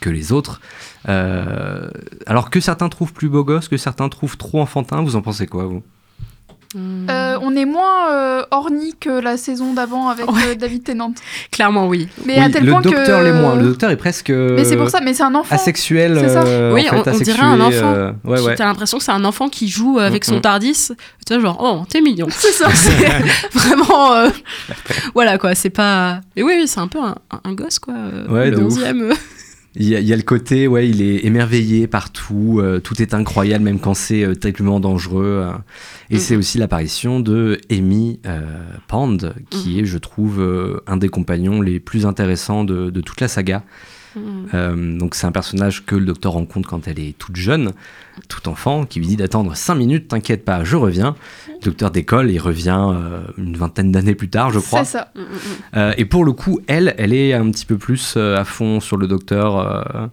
[0.00, 0.62] que les autres.
[1.04, 5.02] Alors que certains trouvent plus beau gosse, que certains trouvent trop enfantin.
[5.02, 5.82] Vous en pensez quoi, vous?
[6.74, 7.06] Hmm.
[7.08, 10.40] Euh, on est moins euh, orni que la saison d'avant avec Ouais.
[10.48, 11.12] euh, David Tennant.
[11.52, 12.08] Clairement, oui.
[12.26, 13.24] Mais Oui, à tel le point docteur que...
[13.24, 13.54] l'est moins.
[13.56, 14.30] Le docteur est presque.
[14.30, 15.54] Mais c'est pour ça, mais c'est un enfant.
[15.54, 16.18] Asexuel.
[16.20, 16.42] C'est ça.
[16.42, 17.70] euh, Oui, en fait, on- on dirait un enfant.
[17.94, 18.54] euh, ouais, ouais.
[18.56, 20.40] T'as l'impression que c'est un enfant qui joue avec Mm, son mm.
[20.40, 20.88] Tardis.
[21.26, 22.26] Tu vois, genre, oh, t'es mignon.
[22.30, 22.68] C'est ça.
[22.72, 22.90] C'est
[23.52, 24.12] vraiment.
[24.14, 24.28] euh,
[25.14, 25.54] voilà, quoi.
[25.54, 26.20] C'est pas.
[26.36, 27.14] Mais oui, oui, c'est un peu un,
[27.44, 27.94] un gosse, quoi.
[28.28, 28.74] Ouais, le de ouf.
[28.74, 29.00] 11e.
[29.02, 29.14] euh.
[29.76, 33.02] Il y, a, il y a le côté, ouais, il est émerveillé partout, euh, tout
[33.02, 35.24] est incroyable, même quand c'est euh, terriblement dangereux.
[35.44, 35.52] euh.
[36.10, 36.20] Et Mhm.
[36.20, 38.40] c'est aussi l'apparition de Amy euh,
[38.86, 39.18] Pond,
[39.50, 39.78] qui Mhm.
[39.80, 43.64] est, je trouve, euh, un des compagnons les plus intéressants de, de toute la saga.
[44.54, 47.72] Euh, donc c'est un personnage que le docteur rencontre quand elle est toute jeune,
[48.28, 51.16] tout enfant, qui lui dit d'attendre 5 minutes, t'inquiète pas, je reviens.
[51.48, 54.84] Le docteur décolle et revient euh, une vingtaine d'années plus tard, je crois.
[54.84, 55.10] C'est ça.
[55.14, 55.76] Mm, mm, mm.
[55.78, 58.80] Euh, et pour le coup, elle, elle est un petit peu plus euh, à fond
[58.80, 59.58] sur le docteur.
[59.58, 60.06] euh,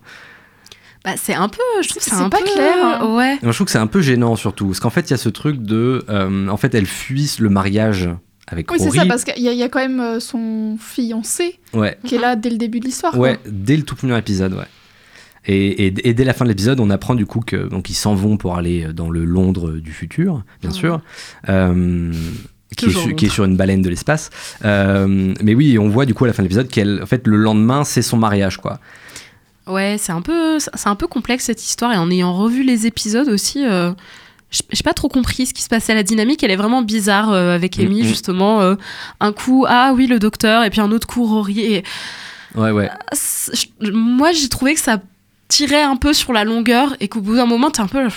[1.05, 1.57] Bah, c'est un peu.
[1.81, 2.45] Je trouve que c'est C'est un pas peu.
[2.45, 3.15] clair, hein.
[3.15, 3.37] Ouais.
[3.43, 5.29] Je trouve que c'est un peu gênant surtout, parce qu'en fait, il y a ce
[5.29, 8.09] truc de, euh, en fait, elle fuit le mariage
[8.51, 10.77] avec Oui, c'est ça, parce qu'il y, a- il y a quand même euh, son
[10.79, 13.17] fiancé Ouais, qui est là dès le début de l'histoire.
[13.17, 13.51] ouais, quoi.
[13.51, 14.65] dès le tout premier épisode, ouais.
[15.47, 17.95] Et, et- et dès la fin de l'épisode, on apprend du coup que donc ils
[17.95, 20.75] s'en vont pour aller dans le Londres du futur, bien Ouais.
[20.75, 21.01] sûr,
[21.49, 22.11] euh,
[22.77, 24.29] qui, est su- qui est sur une baleine de l'espace.
[24.65, 27.25] Euh, mais oui, on voit du coup à la fin de l'épisode qu'elle, en fait,
[27.27, 28.79] le lendemain, c'est son mariage, quoi.
[29.67, 32.87] Ouais, c'est un peu, c'est un peu complexe cette histoire et en ayant revu les
[32.87, 33.91] épisodes aussi, euh,
[34.51, 35.95] j'ai pas trop compris ce qui se passait.
[35.95, 38.07] La dynamique, elle est vraiment bizarre euh, avec Amy Mhm.
[38.07, 38.61] justement.
[38.61, 38.75] euh,
[39.19, 41.59] un coup, ah oui le docteur et puis un autre coup Rory.
[41.61, 41.83] Et
[42.55, 42.89] Ouais, ouais.
[43.81, 44.97] je- moi, j'ai trouvé que ça
[45.47, 48.07] tirait un peu sur la longueur et qu'au bout d'un moment, t'es un peu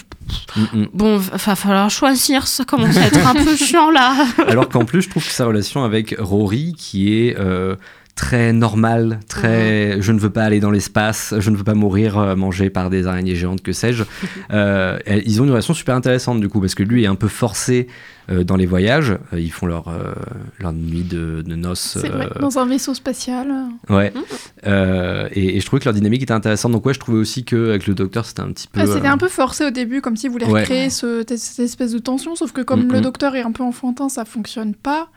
[0.56, 0.86] Mm, mm.
[0.92, 2.46] bon, va va falloir choisir.
[2.46, 4.14] Ça commence à être un peu chiant là.
[4.48, 7.76] Alors qu'en plus, je trouve que sa relation avec Rory, qui est euh,
[8.14, 12.16] très normale, très je ne veux pas aller dans l'espace, je ne veux pas mourir
[12.18, 14.04] euh, mangé par des araignées géantes, que sais-je,
[14.52, 17.26] euh, ils ont une relation super intéressante du coup, parce que lui est un peu
[17.28, 17.88] forcé
[18.30, 19.18] euh, dans les voyages.
[19.34, 20.14] Ils font leur, euh,
[20.60, 21.98] leur nuit de, de noces.
[22.00, 23.48] C'est vrai, dans un vaisseau spatial.
[23.90, 24.12] ouais.
[24.14, 24.22] Mhm.
[24.66, 26.72] Euh, et, et je trouvais que leur dynamique était intéressante.
[26.72, 28.80] Donc, ouais, je trouvais aussi qu'avec le docteur, c'était un petit peu.
[28.80, 30.60] Ouais, C'était euh, un peu forcé au début, comme s'ils voulaient Ouais.
[30.60, 33.02] recréer ce- cette espèce de tension, sauf que comme Mm, le mm.
[33.02, 35.08] docteur est un peu enfantin, ça fonctionne pas.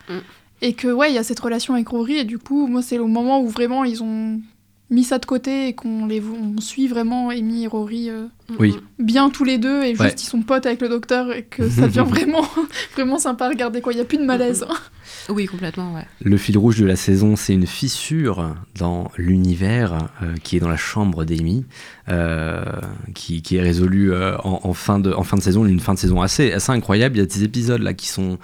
[0.61, 0.65] Mm.
[0.65, 2.97] Et que, ouais, il y a cette relation avec Rory, et du coup, moi, c'est
[2.97, 4.39] le moment où vraiment ils ont
[4.89, 8.27] mis ça de côté et qu'on les on suit vraiment Amy et Rory euh,
[8.57, 8.73] Oui.
[8.99, 10.13] bien tous les deux, et juste Ouais.
[10.17, 12.45] ils sont potes avec le docteur, et que ça devient vraiment,
[12.95, 13.91] vraiment sympa à regarder, quoi.
[13.91, 14.65] Il y a plus de malaise.
[15.29, 16.05] Oui, complètement, ouais.
[16.21, 20.69] Le fil rouge de la saison, c'est une fissure dans l'univers euh, qui est dans
[20.69, 21.65] la chambre d'Amy,
[22.07, 22.63] euh,
[23.13, 25.93] qui, qui est résolue euh, en, en fin de, en fin de saison, une fin
[25.95, 27.17] de saison assez, assez incroyable.
[27.17, 28.37] Il y a des épisodes là qui sont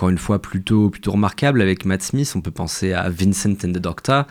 [0.00, 2.32] encore une fois plutôt, plutôt remarquables avec Matt Smith.
[2.34, 4.24] On peut penser à Vincent and the Doctor,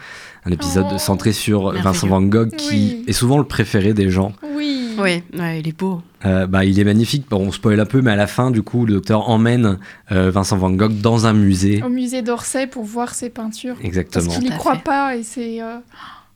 [0.44, 1.72] un épisode Oh, centré sur.
[1.74, 3.04] Vincent Van Gogh qui Oui.
[3.08, 4.34] est souvent le préféré des gens.
[4.56, 4.78] Oui.
[5.00, 6.02] Oui, ouais, il est beau.
[6.26, 7.26] Euh, bah, il est magnifique.
[7.30, 9.78] Bon, on spoil un peu, mais à la fin, du coup, le docteur emmène
[10.12, 11.82] euh, Vincent Van Gogh dans un musée.
[11.84, 13.76] Au musée d'Orsay pour voir ses peintures.
[13.76, 14.28] Parce Exactement.
[14.34, 14.84] qu'il y Tout à croit fait.
[14.84, 15.62] pas, et c'est.
[15.62, 15.78] euh,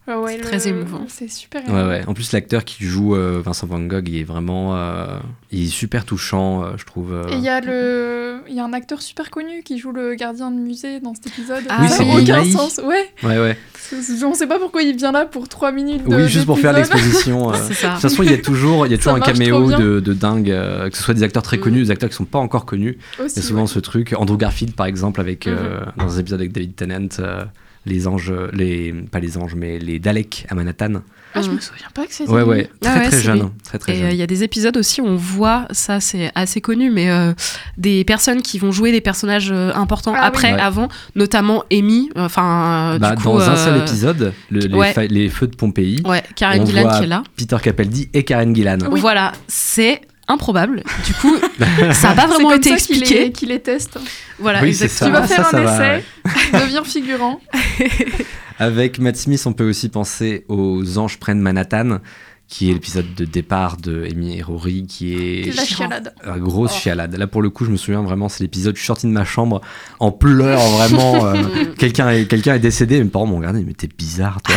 [0.08, 1.06] ah ouais, C'est le- très émouvant.
[1.08, 2.04] C'est super Ouais, ouais.
[2.08, 4.76] En plus, l'acteur qui joue euh, Vincent Van Gogh, il est vraiment.
[4.76, 5.18] euh,
[5.52, 7.14] il est super touchant, euh, je trouve.
[7.14, 7.28] euh.
[7.30, 10.16] Et il y a le, il y a un acteur super connu qui joue le
[10.16, 11.64] gardien de musée dans cet épisode.
[11.70, 12.80] Ah Oui, ça n'a aucun sens.
[12.84, 13.10] Ouais.
[13.24, 13.58] Ouais, ouais.
[13.78, 16.04] C'est- On sait pas pourquoi il vient là pour 3 minutes.
[16.08, 17.52] De, Oui, juste pour faire l'exposition.
[17.52, 20.14] De toute façon, il y a toujours, il y a toujours un caméo de, de
[20.14, 21.62] dingue, euh, que ce soit des acteurs très Mm.
[21.62, 22.98] connus, des acteurs qui sont pas encore connus.
[23.20, 23.68] Aussi, Il y a souvent ouais.
[23.68, 24.14] ce truc.
[24.18, 25.56] Andrew Garfield, par exemple, avec Mhm.
[25.58, 27.44] euh, dans un épisode avec David Tennant, euh,
[27.86, 31.02] les anges, les pas les anges, mais les Daleks à Manhattan.
[31.36, 31.56] Ah, je Mm.
[31.56, 32.30] me souviens pas que c'était.
[32.32, 32.50] Ouais, lui.
[32.50, 34.06] ouais, très Ah ouais, très c'est jeune, très très Et jeune.
[34.06, 37.10] euh, il y a des épisodes aussi où on voit, ça c'est assez connu, mais
[37.10, 37.34] euh,
[37.78, 40.28] des personnes qui vont jouer des personnages euh, importants Ah oui.
[40.28, 40.60] après, Ouais.
[40.62, 42.10] avant, notamment Amy.
[42.16, 44.94] Enfin, euh, Bah, du coup, dans un euh, seul épisode, le- les, ouais.
[44.94, 47.24] fa- les feux de Pompéi, Ouais, Karen on Gillan voit qui est là.
[47.36, 48.78] Peter Capaldi et Karen Gillan.
[48.92, 50.84] Voilà, c'est improbable.
[51.06, 51.36] Du coup,
[51.94, 53.24] ça n'a pas vraiment comme été ça qu'il expliqué.
[53.26, 54.00] les, qu'il les teste.
[54.40, 55.10] Voilà, Oui, exactement.
[55.10, 56.06] Tu vas ça, faire ça un va, essai,
[56.54, 57.40] deviens figurant.
[58.60, 62.00] Avec Matt Smith, on peut aussi penser aux Anges prennent Manhattan,
[62.48, 66.14] qui est l'épisode de départ de Amy et Rory, qui est C'est la chialade.
[66.26, 66.80] une grosse Oh.
[66.80, 67.16] chialade.
[67.18, 69.26] Là, pour le coup, je me souviens vraiment, c'est l'épisode, je suis sorti de ma
[69.26, 69.60] chambre
[70.00, 71.26] en pleurs, vraiment.
[71.26, 71.36] euh,
[71.78, 74.56] quelqu'un, est, quelqu'un est décédé, mes parents m'ont regardé, mais t'es bizarre, toi.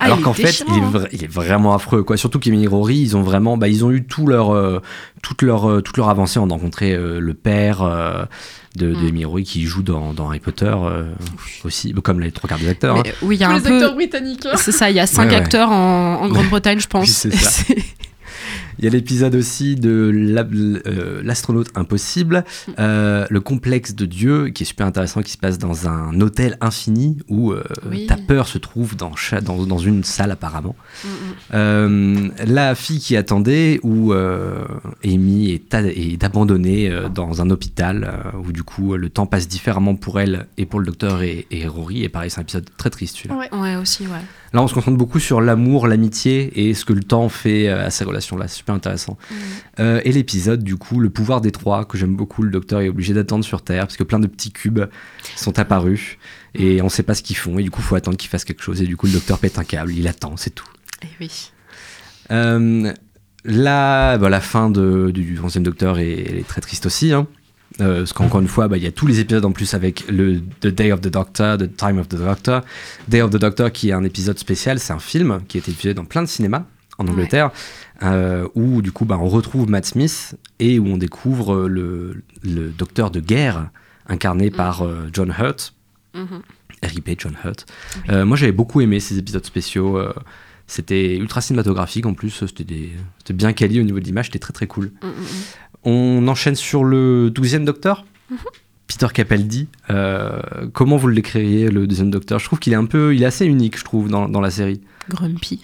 [0.00, 1.04] Ah, Alors qu'en fait, il est, déchirant, hein.
[1.12, 2.16] il est vraiment affreux, quoi.
[2.16, 4.80] Surtout qu'Emily Rory, ils ont vraiment, bah, ils ont eu tout leur, euh,
[5.22, 6.38] toute leur, euh, toute leur avancée.
[6.38, 8.24] On a rencontré euh, le père euh,
[8.76, 9.26] de, de Mm.
[9.26, 11.04] Rory qui joue dans, dans Harry Potter euh,
[11.64, 12.96] aussi, comme les trois quarts des acteurs.
[12.96, 13.02] hein.
[13.22, 13.74] Oui, il y a Tous un les peu.
[13.74, 14.46] acteurs britanniques.
[14.46, 14.56] hein.
[14.56, 15.36] C'est ça, il y a cinq Ouais, ouais.
[15.36, 17.02] acteurs en, en Grande-Bretagne, je pense.
[17.02, 17.62] Oui, c'est ça.
[18.80, 20.10] Il y a l'épisode aussi de
[20.86, 22.44] euh, l'astronaute impossible,
[22.78, 26.56] euh, le complexe de Dieu, qui est super intéressant, qui se passe dans un hôtel
[26.62, 28.06] infini où euh, Oui.
[28.06, 30.74] ta peur se trouve dans, cha- dans, dans une salle apparemment.
[31.04, 31.12] Mm, mm.
[31.52, 34.14] Euh, la fille qui attendait, où
[35.04, 40.46] Amy est, abandonnée dans un hôpital, où du coup le temps passe différemment pour elle
[40.56, 42.02] et pour le docteur et, et Rory.
[42.04, 43.36] Et pareil, c'est un épisode très triste celui-là.
[43.36, 43.50] Ouais.
[43.60, 44.08] Ouais, aussi, ouais.
[44.52, 47.86] Là, on se concentre beaucoup sur l'amour, l'amitié et ce que le temps fait euh,
[47.86, 48.48] à ces relations-là.
[48.48, 49.16] C'est super intéressant.
[49.78, 52.42] Euh, et l'épisode, du coup, le pouvoir des trois, que j'aime beaucoup.
[52.42, 54.80] Le docteur est obligé d'attendre sur Terre parce que plein de petits cubes
[55.36, 56.18] sont apparus
[56.54, 57.58] et on sait pas ce qu'ils font.
[57.58, 58.82] Et du coup, il faut attendre qu'ils fassent quelque chose.
[58.82, 60.66] Et du coup, le docteur pète un câble, il attend, c'est tout.
[61.02, 61.52] Et oui.
[62.32, 62.92] Euh,
[63.44, 67.12] là, bah, la fin de- du 11e Docteur est, elle est très triste aussi.
[67.12, 67.26] hein.
[67.80, 70.08] Euh, parce qu'encore une fois, bah, il y a tous les épisodes en plus avec
[70.08, 72.62] le The Day of the Doctor, The Time of the Doctor.
[73.08, 75.70] Day of the Doctor, qui est un épisode spécial, c'est un film qui a été
[75.70, 76.64] diffusé dans plein de cinémas
[76.98, 77.50] en Angleterre,
[78.02, 82.68] euh, où du coup bah, on retrouve Matt Smith et où on découvre le, le
[82.68, 83.70] docteur de guerre
[84.06, 85.74] incarné par euh, John Hurt.
[86.14, 86.42] Mhm.
[86.82, 87.66] RIP John Hurt.
[88.08, 89.98] Moi j'avais beaucoup aimé ces épisodes spéciaux.
[90.66, 94.66] c'était ultra cinématographique en plus, c'était bien quali au niveau de l'image, c'était très très
[94.66, 94.86] cool.
[95.02, 95.26] Mm, mm, mm.
[95.84, 98.04] On enchaîne sur le 12e Docteur.
[98.86, 100.40] Peter Capaldi, euh,
[100.72, 102.38] comment vous le décririez le deuxième Docteur?
[102.40, 104.50] Je trouve qu'il est un peu, il est assez unique, je trouve, dans, dans la
[104.50, 104.80] série.
[105.08, 105.60] Grumpy.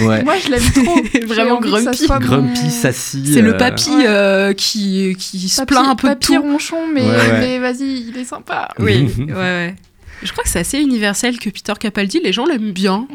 [0.00, 0.22] Ouais.
[0.22, 1.26] Moi, je l'aime trop.
[1.26, 2.06] Vraiment grumpy.
[2.08, 3.32] mon- Grumpy, sassy.
[3.32, 4.04] C'est le euh, papy Ouais.
[4.06, 6.42] euh, qui, qui se plaint un peu de papy tout.
[6.42, 7.38] ronchon, mais, Ouais, ouais.
[7.40, 8.68] mais vas-y, il est sympa.
[8.78, 9.76] Oui, ouais, ouais.
[10.22, 13.06] Je crois que c'est assez universel que Peter Capaldi, les gens l'aiment bien.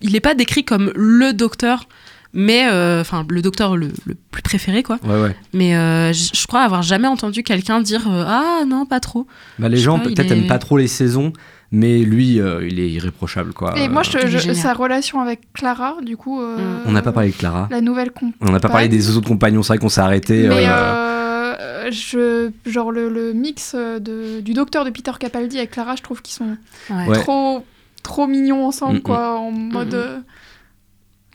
[0.00, 1.88] Il n'est pas décrit comme le docteur,
[2.34, 4.98] mais euh, enfin le docteur le, le plus préféré quoi.
[5.04, 5.36] Ouais, ouais.
[5.52, 9.26] Mais euh, je crois avoir jamais entendu quelqu'un dire euh, ah non pas trop.
[9.58, 11.32] Bah, les Je gens peut-être est- aiment pas trop les saisons,
[11.70, 13.76] mais lui, euh, il est irréprochable, quoi.
[13.78, 16.40] Et moi, je, je- sa relation avec Clara, du coup.
[16.40, 16.80] euh, Mm.
[16.86, 17.68] On n'a pas parlé de Clara.
[17.70, 18.32] La nouvelle con.
[18.40, 20.48] On n'a pas parlé des autres compagnons, c'est vrai qu'on s'est arrêté.
[20.48, 25.70] Mais euh, euh, je, genre le, le mix de, du docteur de Peter Capaldi avec
[25.70, 26.56] Clara, je trouve qu'ils sont
[26.90, 27.12] Ouais.
[27.20, 27.64] Trop
[28.02, 29.94] trop mignons ensemble, Mm, quoi, en mode.
[29.94, 30.22] mm.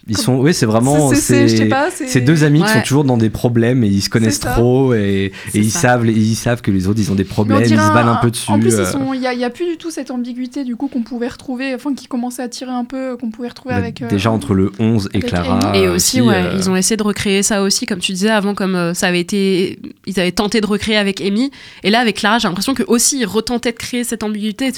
[0.08, 1.48] Euh, Ils sont, oui, c'est vraiment, c'est-
[2.08, 5.32] c'est deux amis qui sont toujours dans des problèmes et ils se connaissent trop et,
[5.54, 5.80] ils ça.
[5.80, 8.32] savent, ils savent que les autres ils ont des problèmes, ils se battent un peu
[8.32, 8.50] dessus.
[8.52, 10.88] En plus, euh, ils il n'y a, a plus du tout cette ambiguïté du coup
[10.88, 14.02] qu'on pouvait retrouver, enfin qui commençait à tirer un peu, qu'on pouvait retrouver bah, avec.
[14.02, 15.60] euh, déjà entre le 11 et Clara.
[15.70, 15.80] Amy.
[15.80, 18.54] Et aussi, ouais, euh, ils ont essayé de recréer ça aussi, comme tu disais avant,
[18.56, 21.52] comme euh, ça avait été, ils avaient tenté de recréer avec Amy.
[21.84, 24.72] Et là, avec Clara, j'ai l'impression que aussi ils retentaient de créer cette ambiguïté.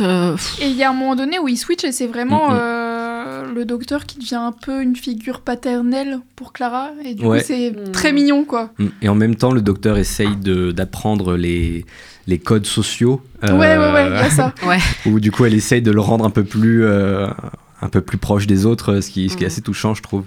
[0.00, 2.54] Euh, Et il y a un moment donné où il switch et c'est vraiment Mm,
[2.54, 2.58] mm.
[2.60, 2.99] euh,
[3.54, 6.90] le docteur qui devient un peu une figure paternelle pour Clara.
[7.04, 7.38] Et du Ouais.
[7.40, 7.92] coup, c'est Mm.
[7.92, 8.72] très mignon, quoi.
[8.78, 8.86] Mm.
[9.02, 11.84] Et en même temps, le docteur essaye de- d'apprendre les,
[12.26, 13.20] les codes sociaux.
[13.42, 14.54] Ouais, ouais, ouais, il y euh, a ça.
[14.66, 14.78] ouais.
[15.06, 17.26] Où du coup, elle essaye de le rendre un peu plus, euh,
[17.82, 19.52] un peu plus proche des autres, ce qui, ce qui est Mhm.
[19.52, 20.24] assez touchant, je trouve.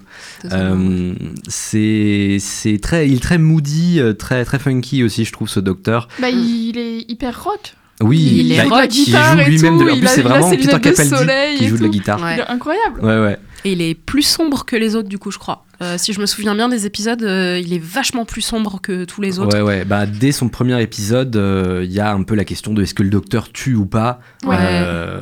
[0.51, 1.13] Euh,
[1.47, 5.59] c'est c'est très, il est très moody, euh, très, très funky aussi, je trouve, ce
[5.59, 6.07] docteur.
[6.19, 7.75] Bah, il est hyper rock.
[8.03, 8.87] Oui, Il est bah, rock.
[8.89, 9.77] guitare joue et lui-même.
[9.77, 12.21] tout, de- En il plus, c'est vraiment Peter Capaldi qui joue de la guitare.
[12.21, 12.35] Ouais.
[12.35, 12.99] Il est incroyable.
[13.01, 13.37] Ouais, ouais.
[13.65, 15.65] Et il est plus sombre que les autres, du coup, je crois.
[15.81, 19.05] Euh, si je me souviens bien des épisodes, euh, il est vachement plus sombre que
[19.05, 19.55] tous les autres.
[19.57, 19.85] Ouais, ouais.
[19.85, 22.93] Bah, dès son premier épisode, euh, il y a un peu la question de est-ce
[22.93, 24.19] que le docteur tue ou pas.
[24.45, 24.57] Ouais.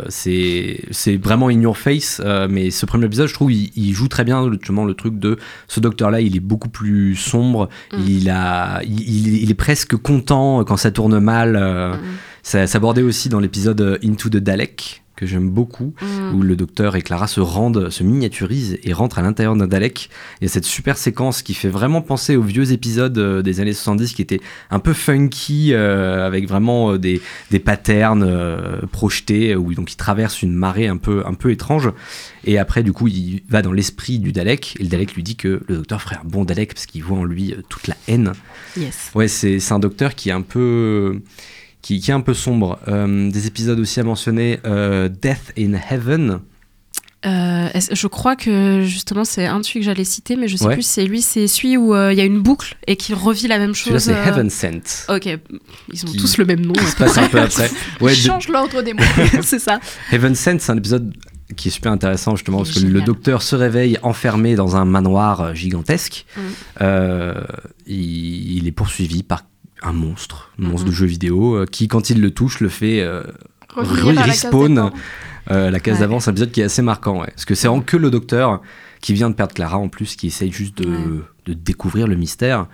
[0.09, 2.21] C'est vraiment in your face.
[2.49, 5.37] mais ce premier épisode, je trouve, il, il joue très bien justement le truc de
[5.67, 6.21] ce docteur-là.
[6.21, 7.69] Il est beaucoup plus sombre.
[7.93, 7.97] Mm.
[8.07, 11.57] Il, a, il, est presque content quand ça tourne mal.
[11.57, 11.97] Mm.
[12.43, 16.35] Ça s'abordait aussi dans l'épisode Into the Dalek que j'aime beaucoup, Mm.
[16.35, 20.09] où le docteur et Clara se rendent, se miniaturisent et rentrent à l'intérieur d'un Dalek.
[20.41, 23.59] Il y a cette super séquence qui fait vraiment penser aux vieux épisodes euh, des
[23.59, 24.41] années 70 qui étaient
[24.71, 29.95] un peu funky, euh, avec vraiment euh, des, des patterns euh, projetés, où donc il
[29.95, 31.91] traverse une marée un peu, un peu étrange.
[32.43, 35.35] Et après, du coup, il va dans l'esprit du Dalek, et le Dalek lui dit
[35.35, 38.33] que le docteur ferait un bon Dalek parce qu'il voit en lui toute la haine.
[38.75, 39.11] Yes.
[39.13, 41.21] Ouais, c'est c'est un docteur qui est un peu
[41.81, 42.79] qui, qui est un peu sombre.
[42.87, 46.39] Euh, des épisodes aussi à mentionner, euh, Death in Heaven.
[47.23, 50.65] Euh, je crois que justement c'est un de celui que j'allais citer, mais je sais
[50.65, 50.73] Ouais.
[50.73, 53.47] plus c'est lui, c'est celui où euh, il y a une boucle et qui revit
[53.47, 54.01] la même chose.
[54.01, 54.81] c'est euh, Heaven Sent.
[55.07, 55.27] Ok,
[55.93, 56.73] ils ont Qui- tous le même nom.
[56.73, 57.69] qui se passe un peu après.
[58.01, 59.03] Ouais, il de- change l'ordre des mots.
[59.43, 59.79] c'est ça.
[60.11, 61.13] Heaven Sent, c'est un épisode
[61.55, 65.53] qui est super intéressant justement parce que le docteur se réveille enfermé dans un manoir
[65.53, 66.25] gigantesque.
[66.35, 66.41] Mm.
[67.85, 69.43] Il, il est poursuivi par
[69.81, 70.91] un monstre, un monstre Mhm.
[70.91, 73.23] de jeu vidéo, euh, qui quand il le touche le fait euh,
[73.75, 74.91] respawn
[75.49, 76.19] euh, la case d'avant.
[76.19, 77.27] C'est un épisode qui est assez marquant, ouais.
[77.31, 78.61] parce que c'est vraiment que le docteur
[79.01, 81.21] qui vient de perdre Clara en plus, qui essaye juste de, Ouais.
[81.47, 82.67] de découvrir le mystère.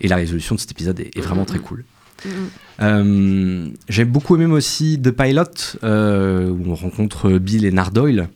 [0.00, 1.84] Et la résolution de cet épisode est, est vraiment très cool.
[2.80, 5.44] Euh, J'ai beaucoup aimé aussi The Pilot,
[5.84, 8.28] euh, où on rencontre Bill et Nardoyle.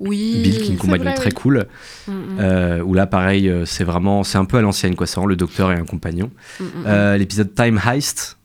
[0.00, 0.40] Oui.
[0.42, 1.34] Bill qui est une compagnon vrai, très oui.
[1.34, 1.66] cool.
[2.08, 5.06] Mm, mm, Euh, où là, pareil, euh, c'est vraiment, c'est un peu à l'ancienne, quoi.
[5.06, 6.30] C'est le docteur et un compagnon.
[6.58, 8.38] mm, mm, Euh, L'épisode Time Heist,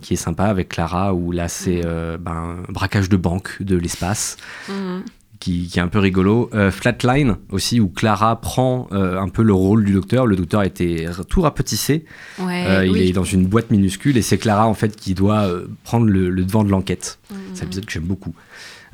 [0.00, 3.76] qui est sympa avec Clara, où là, c'est euh, ben, un braquage de banque de
[3.76, 4.36] l'espace,
[4.68, 5.02] mm, mm.
[5.40, 6.48] qui, qui est un peu rigolo.
[6.70, 10.26] Flatline aussi, où Clara prend un peu le rôle du docteur.
[10.26, 12.04] Le docteur a été r- tout rapetissé.
[12.38, 13.08] Ouais, il oui.
[13.08, 15.48] est dans une boîte minuscule et c'est Clara en fait qui doit
[15.82, 17.18] prendre le, le devant de l'enquête.
[17.30, 18.34] Mm, C'est un épisode que j'aime beaucoup.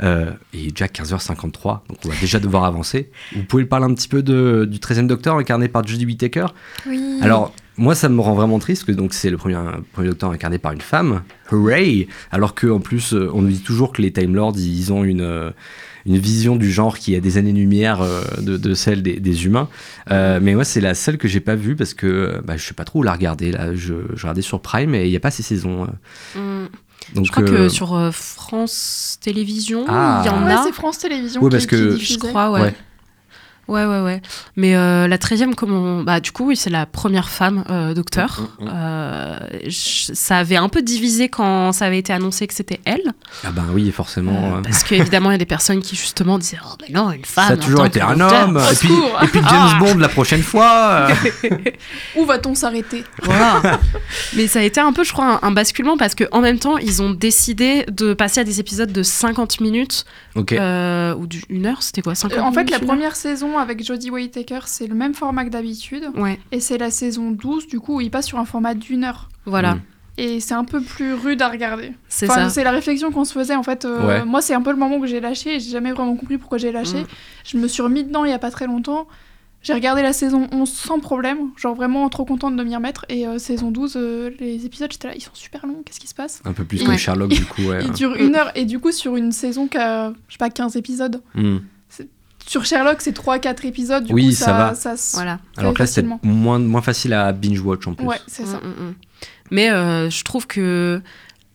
[0.03, 3.11] Euh, et déjà 15h53, donc on va déjà devoir avancer.
[3.35, 6.47] Vous pouvez parler un petit peu de, du 13e Docteur incarné par Jodie Whittaker?
[6.87, 7.19] Oui.
[7.23, 9.57] Alors, moi ça me rend vraiment triste que donc c'est le premier,
[9.93, 11.23] premier Docteur incarné par une femme.
[11.51, 14.93] Hooray Alors que en plus, euh, on nous dit toujours que les Time Lords ils
[14.93, 15.21] ont une.
[15.23, 15.51] euh,
[16.09, 19.69] une vision du genre qui a des années-lumière euh, de, de celle des, des humains.
[20.13, 22.75] Euh, mais moi, c'est la seule que j'ai pas vue parce que bah, je sais
[22.75, 23.51] pas trop où la regarder.
[23.51, 25.89] Là, je, je regardais sur Prime et il n'y a pas ces saisons.
[26.37, 26.67] Mm.
[27.15, 30.23] Donc, Je crois euh, que sur euh, France Télévisions, Ah.
[30.25, 30.63] il y en Ouais, a.
[30.65, 32.75] c'est France Télévisions Oui, qui, parce qui que- Je crois, ouais.
[33.69, 33.85] Ouais.
[33.85, 34.23] Ouais, ouais.
[34.57, 36.03] Mais euh, la 13e, comment.
[36.03, 38.41] Bah, du coup, oui, c'est la première femme euh, docteur.
[38.61, 38.71] Mm, mm, mm.
[38.75, 43.13] Euh, je- ça avait un peu divisé quand ça avait été annoncé que c'était elle.
[43.45, 44.61] Ah ben oui, forcément.
[44.63, 47.49] Parce qu'évidemment, il y a des personnes qui, justement, disaient Oh, mais non, une femme.
[47.49, 48.57] ça a toujours été un homme.
[48.59, 49.19] Et puis, secours.
[49.23, 49.79] et puis James Ah.
[49.81, 51.09] Bond la prochaine fois.
[51.11, 51.49] euh.
[52.17, 53.05] Où va-t-on s'arrêter?
[53.23, 53.81] Voilà.
[54.37, 56.79] Mais ça a été un peu, je crois, un, un basculement parce qu'en même temps,
[56.79, 60.05] ils ont décidé de passer à des épisodes de 50 minutes
[60.35, 60.53] ok.
[60.53, 61.83] euh, ou d'une heure.
[61.83, 62.15] C'était quoi?
[62.15, 65.51] 50 Euh, En fait, la première saison avec Jodie Whittaker, c'est le même format que
[65.51, 66.09] d'habitude.
[66.17, 69.05] Ouais, Et c'est la saison 12, du coup, où il passe sur un format d'une
[69.05, 69.29] heure.
[69.45, 69.75] voilà.
[69.77, 69.81] Mm.
[70.19, 71.93] Et c'est un peu plus rude à regarder.
[72.09, 72.49] C'est Enfin, ça.
[72.49, 73.85] c'est la réflexion qu'on se faisait en fait.
[73.85, 74.25] euh, Ouais.
[74.25, 76.57] Moi, c'est un peu le moment que j'ai lâché et j'ai jamais vraiment compris pourquoi
[76.57, 77.03] j'ai lâché.
[77.03, 77.07] Mm.
[77.45, 79.07] Je me suis remis dedans il y a pas très longtemps.
[79.63, 83.05] J'ai regardé la saison 11 sans problème, genre vraiment trop contente de m'y remettre.
[83.11, 86.07] Et euh, saison 12, euh, les épisodes, j'étais là, ils sont super longs, qu'est-ce qui
[86.07, 86.41] se passe?
[86.47, 86.87] Un peu plus Ouais.
[86.87, 87.63] comme Sherlock, du coup.
[87.63, 87.81] Ouais.
[87.85, 90.51] Ils durent une heure, et du coup, sur une saison qui a, je sais pas,
[90.51, 91.21] 15 épisodes.
[91.35, 91.59] Hmm.
[92.47, 94.75] Sur Sherlock, c'est 3-4 épisodes, du Oui, coup, ça ça, va.
[94.75, 95.39] ça se Voilà.
[95.57, 96.21] Alors que là, facilement.
[96.23, 98.07] moins, moins facile à binge-watch en plus.
[98.07, 98.59] Ouais, c'est ça.
[98.59, 98.95] Mm, mm, mm.
[99.51, 101.01] Mais euh, je trouve que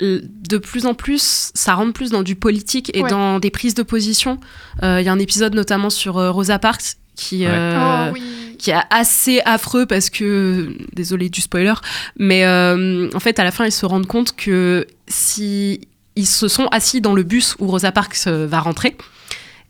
[0.02, 3.10] de plus en plus, ça rentre plus dans du politique et Ouais.
[3.10, 4.40] dans des prises de position.
[4.82, 7.52] Euh, Il y a un épisode notamment sur euh, Rosa Parks qui, Ouais.
[7.52, 8.56] euh, oh oui.
[8.58, 11.74] qui est assez affreux parce que, désolé du spoiler,
[12.18, 15.82] mais euh, en fait à la fin ils se rendent compte que si
[16.16, 18.98] ils se sont assis dans le bus où Rosa Parks va rentrer,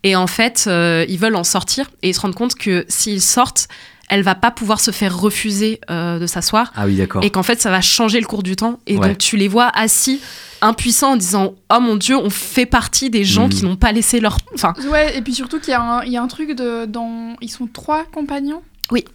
[0.04, 3.22] et en fait euh, ils veulent en sortir et ils se rendent compte que s'ils
[3.22, 3.68] sortent,
[4.10, 7.24] elle va pas pouvoir se faire refuser euh, de s'asseoir Ah oui, d'accord.
[7.24, 9.08] et qu'en fait ça va changer le cours du temps et Ouais.
[9.10, 10.20] donc tu les vois assis
[10.62, 13.50] impuissants en disant oh mon dieu on fait partie des gens Mhm.
[13.50, 16.12] qui n'ont pas laissé leur enfin Ouais, et puis surtout qu'il y, a un- il
[16.12, 16.86] y a un truc de.
[16.86, 17.36] Dans...
[17.42, 18.62] Ils sont trois compagnons?
[18.92, 19.06] Oui,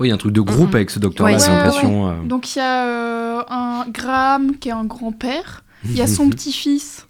[0.00, 0.74] il y a un truc de groupe Mhm.
[0.76, 2.08] avec ce docteur-là, Ouais, j'ai ouais, l'impression.
[2.10, 2.22] euh.
[2.24, 5.64] Donc il y a euh, un Graham qui est un grand-père.
[5.84, 7.06] Il y a son petit-fils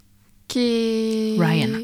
[0.47, 1.35] qui est.
[1.39, 1.79] Ryan.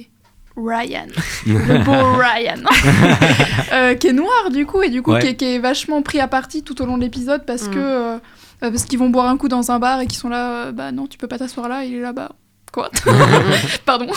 [0.63, 1.07] Ryan.
[1.45, 2.61] Le beau Ryan.
[3.73, 5.21] Euh, qui est noir du coup, et du coup Ouais.
[5.21, 7.71] qui, est, qui est vachement pris à partie tout au long de l'épisode parce Mm.
[7.71, 7.77] que.
[7.79, 10.71] euh, euh, parce qu'ils vont boire un coup dans un bar et qu'ils sont là,
[10.73, 12.31] bah non, tu peux pas t'asseoir là, il est là-bas.
[12.73, 12.89] Quoi?
[13.85, 14.07] Pardon.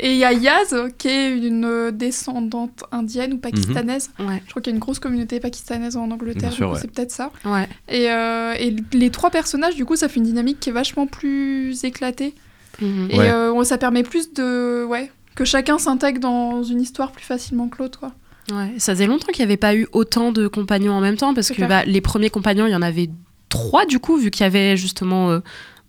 [0.00, 4.10] Et il y a Yaz, qui est une descendante indienne ou pakistanaise.
[4.18, 6.78] ouais Je crois qu'il y a une grosse communauté pakistanaise en Angleterre, ouais.
[6.80, 7.30] c'est peut-être ça.
[7.44, 10.72] ouais Et, euh, et les trois personnages, du coup, ça fait une dynamique qui est
[10.72, 12.34] vachement plus éclatée.
[12.80, 13.08] Mhm.
[13.10, 13.30] Et Ouais.
[13.30, 14.84] euh, ça permet plus de.
[14.84, 15.10] Ouais.
[15.34, 18.12] Que chacun s'intègre dans une histoire plus facilement que l'autre, quoi.
[18.50, 21.32] Ouais, ça faisait longtemps qu'il n'y avait pas eu autant de compagnons en même temps
[21.32, 23.08] parce que bah, les premiers compagnons, il y en avait
[23.48, 25.40] trois du coup, vu qu'il y avait justement euh,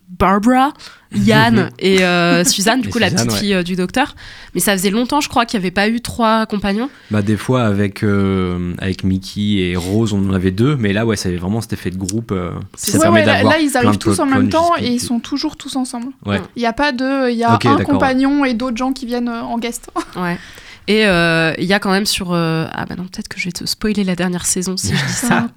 [0.08, 0.72] Barbara,
[1.14, 3.38] Yann et euh, Suzanne, du Et coup la petite ouais.
[3.38, 4.14] fille euh, du docteur.
[4.54, 6.88] Mais ça faisait longtemps, je crois, qu'il n'y avait pas eu trois compagnons.
[7.10, 11.04] Bah, des fois, avec, euh, avec Mickey et Rose, on en avait deux, mais là,
[11.06, 12.30] ouais, ça avait vraiment cet effet de groupe.
[12.32, 15.00] euh, C'est ça ouais, permet ouais, là, ils arrivent tous en même temps et ils
[15.00, 16.08] sont toujours tous ensemble.
[16.26, 16.40] Ouais.
[16.56, 17.30] Il n'y a pas de.
[17.30, 19.90] Il y a Ok, un compagnon et d'autres gens qui viennent euh, en guest.
[20.16, 20.38] Ouais.
[20.86, 22.32] Et euh, il y a quand même sur.
[22.34, 25.04] euh, Ah bah non, peut-être que je vais te spoiler la dernière saison si je
[25.06, 25.48] dis ça.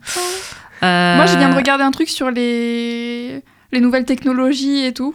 [0.84, 3.42] Euh, Moi, je viens de regarder un truc sur les,
[3.72, 5.14] les nouvelles technologies et tout,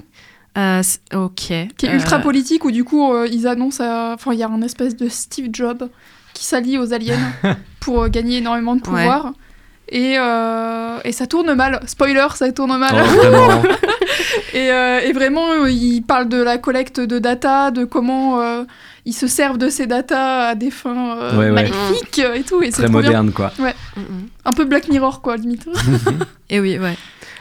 [0.59, 0.83] euh,
[1.15, 1.35] ok.
[1.35, 3.83] qui est Euh, ultra politique, où du coup, euh, ils annoncent.
[3.83, 5.89] euh, Enfin, il y a un espèce de Steve Jobs
[6.35, 7.19] qui s'allie aux aliens
[7.81, 9.33] pour euh, gagner énormément de pouvoir.
[9.89, 11.81] Et, euh, et ça tourne mal.
[11.87, 12.93] Spoiler, ça tourne mal.
[12.95, 13.63] Oh, vraiment.
[14.55, 18.65] Et, euh, et vraiment, euh, il parle de la collecte de data, de comment euh,
[19.07, 21.51] ils se servent de ces datas à des fins euh, Ouais, ouais.
[21.53, 22.63] maléfiques euh, et tout.
[22.63, 22.93] Et c'est Très bien.
[22.93, 23.51] moderne, quoi.
[23.59, 23.75] Ouais.
[23.97, 24.27] Mm, mm.
[24.47, 25.67] Un peu Black Mirror, quoi, limite.
[26.51, 26.97] Et oui, ouais.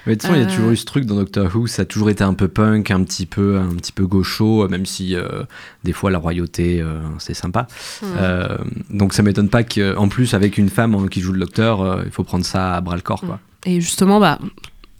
[0.07, 0.55] Mais de toute façon, il y a Euh.
[0.55, 3.03] toujours eu ce truc dans Doctor Who, ça a toujours été un peu punk, un
[3.03, 5.43] petit peu, un petit peu gaucho, même si euh,
[5.83, 7.67] des fois la royauté, euh, c'est sympa.
[8.01, 8.05] Mm.
[8.17, 8.57] Euh,
[8.89, 12.01] donc ça m'étonne pas qu'en plus, avec une femme hein, qui joue le docteur, euh,
[12.05, 13.21] il faut prendre ça à bras le corps.
[13.21, 13.39] Quoi.
[13.65, 14.39] Et justement, bah,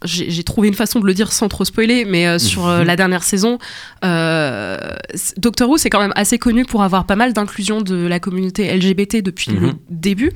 [0.04, 2.88] j'ai trouvé une façon de le dire sans trop spoiler, mais euh, sur euh, Mhm.
[2.88, 3.58] la dernière saison,
[4.04, 4.78] euh,
[5.38, 8.76] Doctor Who, c'est quand même assez connu pour avoir pas mal d'inclusion de la communauté
[8.76, 9.74] LGBT depuis le Mhm.
[9.89, 10.32] début.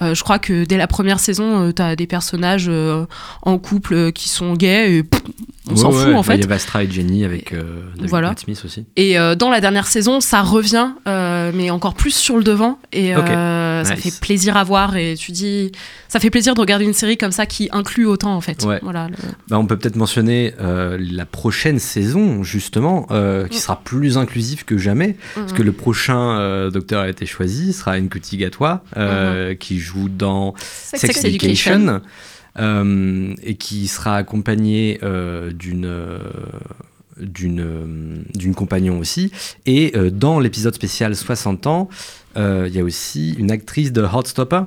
[0.00, 2.70] Je crois que dès la première saison, tu as des personnages
[3.42, 5.22] en couple qui sont gays, et pff,
[5.72, 6.34] on s'en fout en bah, fait.
[6.36, 8.34] Il y a Vastra et Jenny avec euh, David Voilà.
[8.36, 8.84] Smith aussi.
[8.96, 12.78] Et euh, dans la dernière saison, ça revient, euh, mais encore plus sur le devant.
[12.92, 14.02] Et ça Nice.
[14.02, 14.96] fait plaisir à voir.
[14.96, 15.72] Et tu dis,
[16.08, 18.64] ça fait plaisir de regarder une série comme ça qui inclut autant en fait.
[18.64, 18.78] Ouais.
[18.82, 19.08] Voilà.
[19.08, 19.14] le-
[19.48, 23.60] Bah, on peut peut-être mentionner la prochaine saison, justement, qui Mm.
[23.60, 27.96] sera plus inclusive que jamais, parce que le prochain docteur a été choisi, sera
[28.40, 31.72] Gatwa, euh, qui joue dans Sex Sex, Education.
[31.74, 32.00] Education,
[32.58, 36.18] et qui sera accompagné euh, d'une euh,
[37.18, 39.30] d'une euh, d'une compagnon aussi.
[39.66, 41.88] Et euh, dans l'épisode spécial 60 ans,
[42.36, 44.62] euh, il y a aussi une actrice de Heartstopper,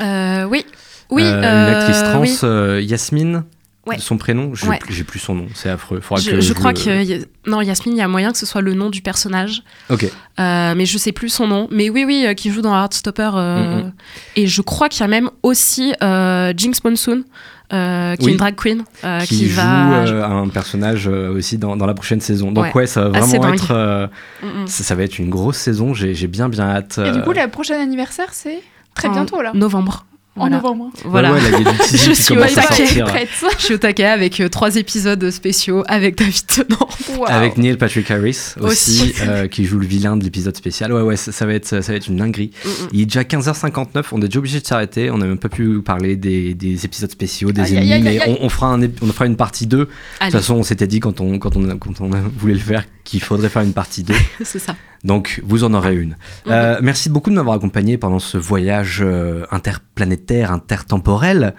[0.00, 0.64] Euh, oui.
[1.10, 1.22] Oui.
[1.24, 2.38] euh, une euh, actrice trans, oui.
[2.44, 3.44] euh, Yasmine.
[3.88, 3.96] Ouais.
[3.96, 4.78] de Son prénom, j'ai Ouais.
[5.06, 6.00] plus, son nom, c'est affreux.
[6.00, 8.32] Faudra Je, que je crois le- que y a- non Yasmine, il y a moyen
[8.32, 10.04] que ce soit le nom du personnage, Ok.
[10.40, 11.66] Euh, mais je sais plus son nom.
[11.70, 13.30] Mais oui, oui, euh, qui joue dans Heartstopper.
[13.34, 13.92] euh, Mhm.
[14.36, 17.24] Et je crois qu'il y a même aussi euh, Jinx Monsoon,
[17.72, 18.28] euh, qui Oui.
[18.30, 20.04] est une drag queen, euh, qui, qui, joue va.
[20.06, 22.52] euh, un personnage euh, aussi dans, dans la prochaine saison.
[22.52, 22.86] Donc ouais, Ouais.
[22.86, 24.06] ça va Assez vraiment être, euh,
[24.42, 24.66] Mm, mm.
[24.68, 25.92] ça, ça va être une grosse saison.
[25.94, 26.98] J'ai bien bien hâte.
[27.04, 28.60] Et du coup, le prochain anniversaire, c'est
[28.94, 29.52] très En bientôt, là.
[29.54, 30.04] Novembre.
[30.38, 30.56] En Voilà.
[30.56, 30.90] novembre.
[31.04, 31.32] Voilà.
[31.32, 32.86] ouais, là, il y a du teasing Je qui suis commence au à taquet.
[32.86, 33.04] sortir.
[33.06, 33.28] prête.
[33.58, 36.88] Je suis au taquet avec euh, trois épisodes spéciaux avec David Tennant.
[37.26, 39.14] Avec Neil Patrick Harris aussi, Aussi.
[39.22, 40.92] euh, qui joue le vilain de l'épisode spécial.
[40.92, 42.50] Ouais, ouais, ça, ça va être, ça va être une dinguerie.
[42.64, 42.88] Mm, mm.
[42.92, 45.10] Il est déjà 15h59, on est déjà obligé de s'arrêter.
[45.10, 48.20] On n'a même pas pu parler des, des épisodes spéciaux, des Aïe, ennemis, aïe, aïe,
[48.26, 49.76] mais on, on fera un, on fera une partie 2.
[49.78, 52.84] De toute façon, on s'était dit quand on, quand, on, quand on voulait le faire
[53.04, 54.14] qu'il faudrait faire une partie 2.
[54.44, 54.76] c'est ça.
[55.04, 56.16] Donc, vous en aurez une.
[56.46, 61.54] Euh, merci beaucoup de m'avoir accompagné pendant ce voyage euh, interplanétaire, intertemporel.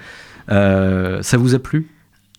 [0.50, 1.88] Euh, ça vous a plu?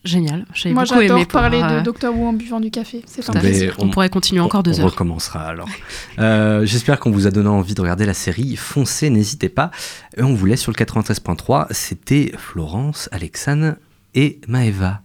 [0.04, 0.46] Génial.
[0.54, 3.02] J'ai Moi, beaucoup aimé j'adore pour, parler euh, de Doctor Who en buvant du café.
[3.06, 3.72] C'est fantastique.
[3.78, 4.90] Mais On, pourrait continuer encore deux on, heures.
[4.90, 5.68] recommencera alors.
[6.18, 8.56] Euh, J'espère qu'on vous a donné envie de regarder la série.
[8.56, 9.70] Foncez, n'hésitez pas.
[10.16, 11.66] Et on vous laisse sur le 93.3.
[11.70, 13.76] C'était Florence, Alexane
[14.14, 15.00] et Maeva.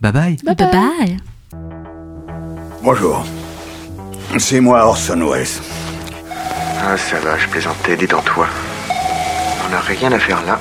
[0.00, 0.36] Bye bye.
[0.44, 0.70] Bye bye.
[0.70, 0.70] bye.
[0.72, 1.16] bye.
[2.82, 3.24] Bonjour.
[4.38, 5.46] C'est moi Orson Welles.
[6.82, 8.46] Ah, ça va, je plaisantais, détends-toi.
[9.66, 10.58] On n'a rien à faire là.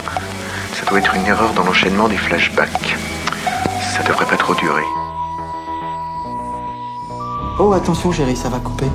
[0.74, 2.98] Ça doit être une erreur dans l'enchaînement des flashbacks.
[3.96, 4.84] Ça devrait pas trop durer.
[7.58, 8.88] Oh, attention, chérie, ça va couper.